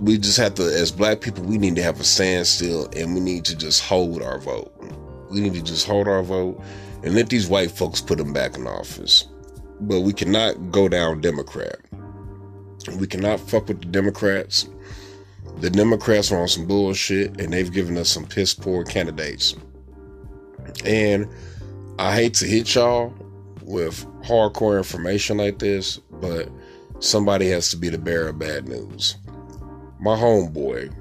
We 0.00 0.18
just 0.18 0.38
have 0.38 0.54
to, 0.54 0.64
as 0.64 0.90
black 0.90 1.20
people, 1.20 1.44
we 1.44 1.58
need 1.58 1.76
to 1.76 1.82
have 1.82 2.00
a 2.00 2.04
standstill 2.04 2.88
and 2.96 3.14
we 3.14 3.20
need 3.20 3.44
to 3.44 3.56
just 3.56 3.82
hold 3.82 4.20
our 4.22 4.38
vote. 4.38 4.72
We 5.30 5.40
need 5.40 5.54
to 5.54 5.62
just 5.62 5.86
hold 5.86 6.08
our 6.08 6.22
vote 6.22 6.60
and 7.04 7.14
let 7.14 7.28
these 7.28 7.48
white 7.48 7.70
folks 7.70 8.00
put 8.00 8.18
them 8.18 8.32
back 8.32 8.56
in 8.56 8.66
office. 8.66 9.28
But 9.80 10.00
we 10.00 10.12
cannot 10.12 10.72
go 10.72 10.88
down 10.88 11.20
Democrat. 11.20 11.76
We 12.98 13.06
cannot 13.06 13.38
fuck 13.38 13.68
with 13.68 13.80
the 13.80 13.86
Democrats 13.86 14.68
the 15.58 15.70
Democrats 15.70 16.32
are 16.32 16.40
on 16.40 16.48
some 16.48 16.66
bullshit 16.66 17.40
and 17.40 17.52
they've 17.52 17.72
given 17.72 17.96
us 17.96 18.08
some 18.08 18.26
piss 18.26 18.54
poor 18.54 18.84
candidates. 18.84 19.54
And 20.84 21.28
I 21.98 22.14
hate 22.14 22.34
to 22.34 22.46
hit 22.46 22.74
y'all 22.74 23.14
with 23.62 24.04
hardcore 24.22 24.76
information 24.76 25.36
like 25.36 25.58
this, 25.58 25.98
but 25.98 26.48
somebody 27.00 27.48
has 27.50 27.70
to 27.70 27.76
be 27.76 27.88
the 27.88 27.98
bearer 27.98 28.28
of 28.28 28.38
bad 28.38 28.68
news. 28.68 29.16
My 30.00 30.16
homeboy, 30.16 30.92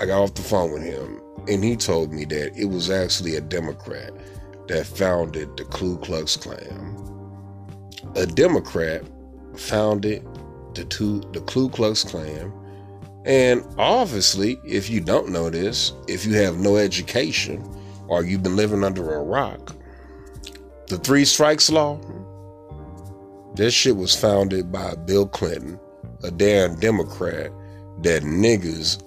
I 0.00 0.06
got 0.06 0.22
off 0.22 0.34
the 0.34 0.42
phone 0.42 0.72
with 0.72 0.82
him 0.82 1.20
and 1.48 1.64
he 1.64 1.76
told 1.76 2.12
me 2.12 2.24
that 2.26 2.56
it 2.56 2.66
was 2.66 2.90
actually 2.90 3.36
a 3.36 3.40
Democrat 3.40 4.12
that 4.68 4.86
founded 4.86 5.56
the 5.56 5.64
Ku 5.64 5.98
Klux 5.98 6.36
Klan. 6.36 6.96
A 8.16 8.26
Democrat 8.26 9.02
founded 9.56 10.26
the, 10.74 10.84
two, 10.84 11.20
the 11.32 11.40
Ku 11.40 11.68
Klux 11.68 12.02
Klan 12.04 12.52
and 13.24 13.64
obviously, 13.78 14.60
if 14.64 14.90
you 14.90 15.00
don't 15.00 15.30
know 15.30 15.48
this, 15.48 15.92
if 16.08 16.26
you 16.26 16.34
have 16.34 16.58
no 16.58 16.76
education 16.76 17.62
or 18.06 18.22
you've 18.22 18.42
been 18.42 18.56
living 18.56 18.84
under 18.84 19.14
a 19.14 19.22
rock, 19.22 19.74
the 20.88 20.98
three 20.98 21.24
strikes 21.24 21.70
law, 21.70 21.98
this 23.54 23.72
shit 23.72 23.96
was 23.96 24.14
founded 24.14 24.70
by 24.70 24.94
Bill 24.94 25.26
Clinton, 25.26 25.80
a 26.22 26.30
damn 26.30 26.74
Democrat 26.76 27.50
that 28.02 28.22
niggas 28.22 29.02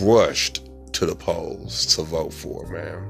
rushed 0.00 0.70
to 0.92 1.04
the 1.04 1.14
polls 1.14 1.94
to 1.96 2.02
vote 2.02 2.32
for, 2.32 2.66
man. 2.68 3.08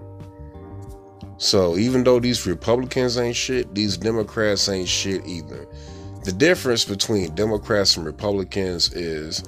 So 1.38 1.76
even 1.76 2.05
though 2.05 2.20
these 2.20 2.46
Republicans 2.46 3.18
ain't 3.18 3.37
shit, 3.37 3.74
these 3.74 3.96
Democrats 3.96 4.68
ain't 4.68 4.88
shit 4.88 5.26
either. 5.26 5.66
The 6.24 6.33
difference 6.33 6.85
between 6.85 7.35
Democrats 7.35 7.96
and 7.96 8.07
Republicans 8.07 8.92
is 8.92 9.42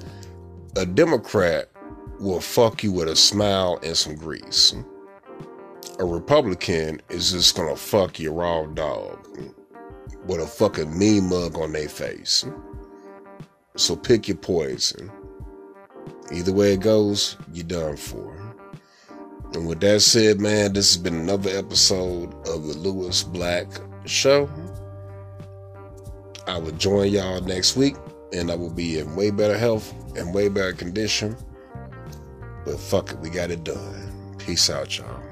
a 0.77 0.85
Democrat 0.85 1.69
will 2.19 2.41
fuck 2.41 2.83
you 2.83 2.91
with 2.91 3.07
a 3.07 3.15
smile 3.15 3.79
and 3.81 3.95
some 3.95 4.15
grease. 4.15 4.75
A 5.99 6.05
Republican 6.05 7.01
is 7.09 7.31
just 7.31 7.55
gonna 7.55 7.77
fuck 7.77 8.19
your 8.19 8.33
raw 8.33 8.65
dog 8.65 9.25
with 10.25 10.41
a 10.41 10.45
fucking 10.45 10.97
mean 10.97 11.29
mug 11.29 11.57
on 11.57 11.71
their 11.71 11.87
face. 11.87 12.45
So 13.77 13.95
pick 13.95 14.27
your 14.27 14.37
poison. 14.37 15.09
Either 16.31 16.51
way 16.51 16.73
it 16.73 16.81
goes, 16.81 17.37
you're 17.53 17.63
done 17.63 17.95
for. 17.95 18.35
And 19.53 19.67
with 19.67 19.79
that 19.81 20.01
said, 20.01 20.41
man, 20.41 20.73
this 20.73 20.93
has 20.93 21.01
been 21.01 21.15
another 21.15 21.51
episode 21.51 22.33
of 22.47 22.67
the 22.67 22.73
Lewis 22.77 23.23
Black 23.23 23.67
Show. 24.05 24.49
I 26.47 26.57
will 26.57 26.71
join 26.71 27.11
y'all 27.11 27.39
next 27.41 27.77
week 27.77 27.95
and 28.35 28.51
I 28.51 28.55
will 28.55 28.69
be 28.69 28.99
in 28.99 29.15
way 29.15 29.31
better 29.31 29.57
health 29.57 29.93
and 30.15 30.33
way 30.33 30.49
better 30.49 30.73
condition. 30.73 31.35
But 32.65 32.79
fuck 32.79 33.11
it, 33.11 33.19
we 33.19 33.29
got 33.29 33.51
it 33.51 33.63
done. 33.63 34.35
Peace 34.37 34.69
out, 34.69 34.97
y'all. 34.97 35.24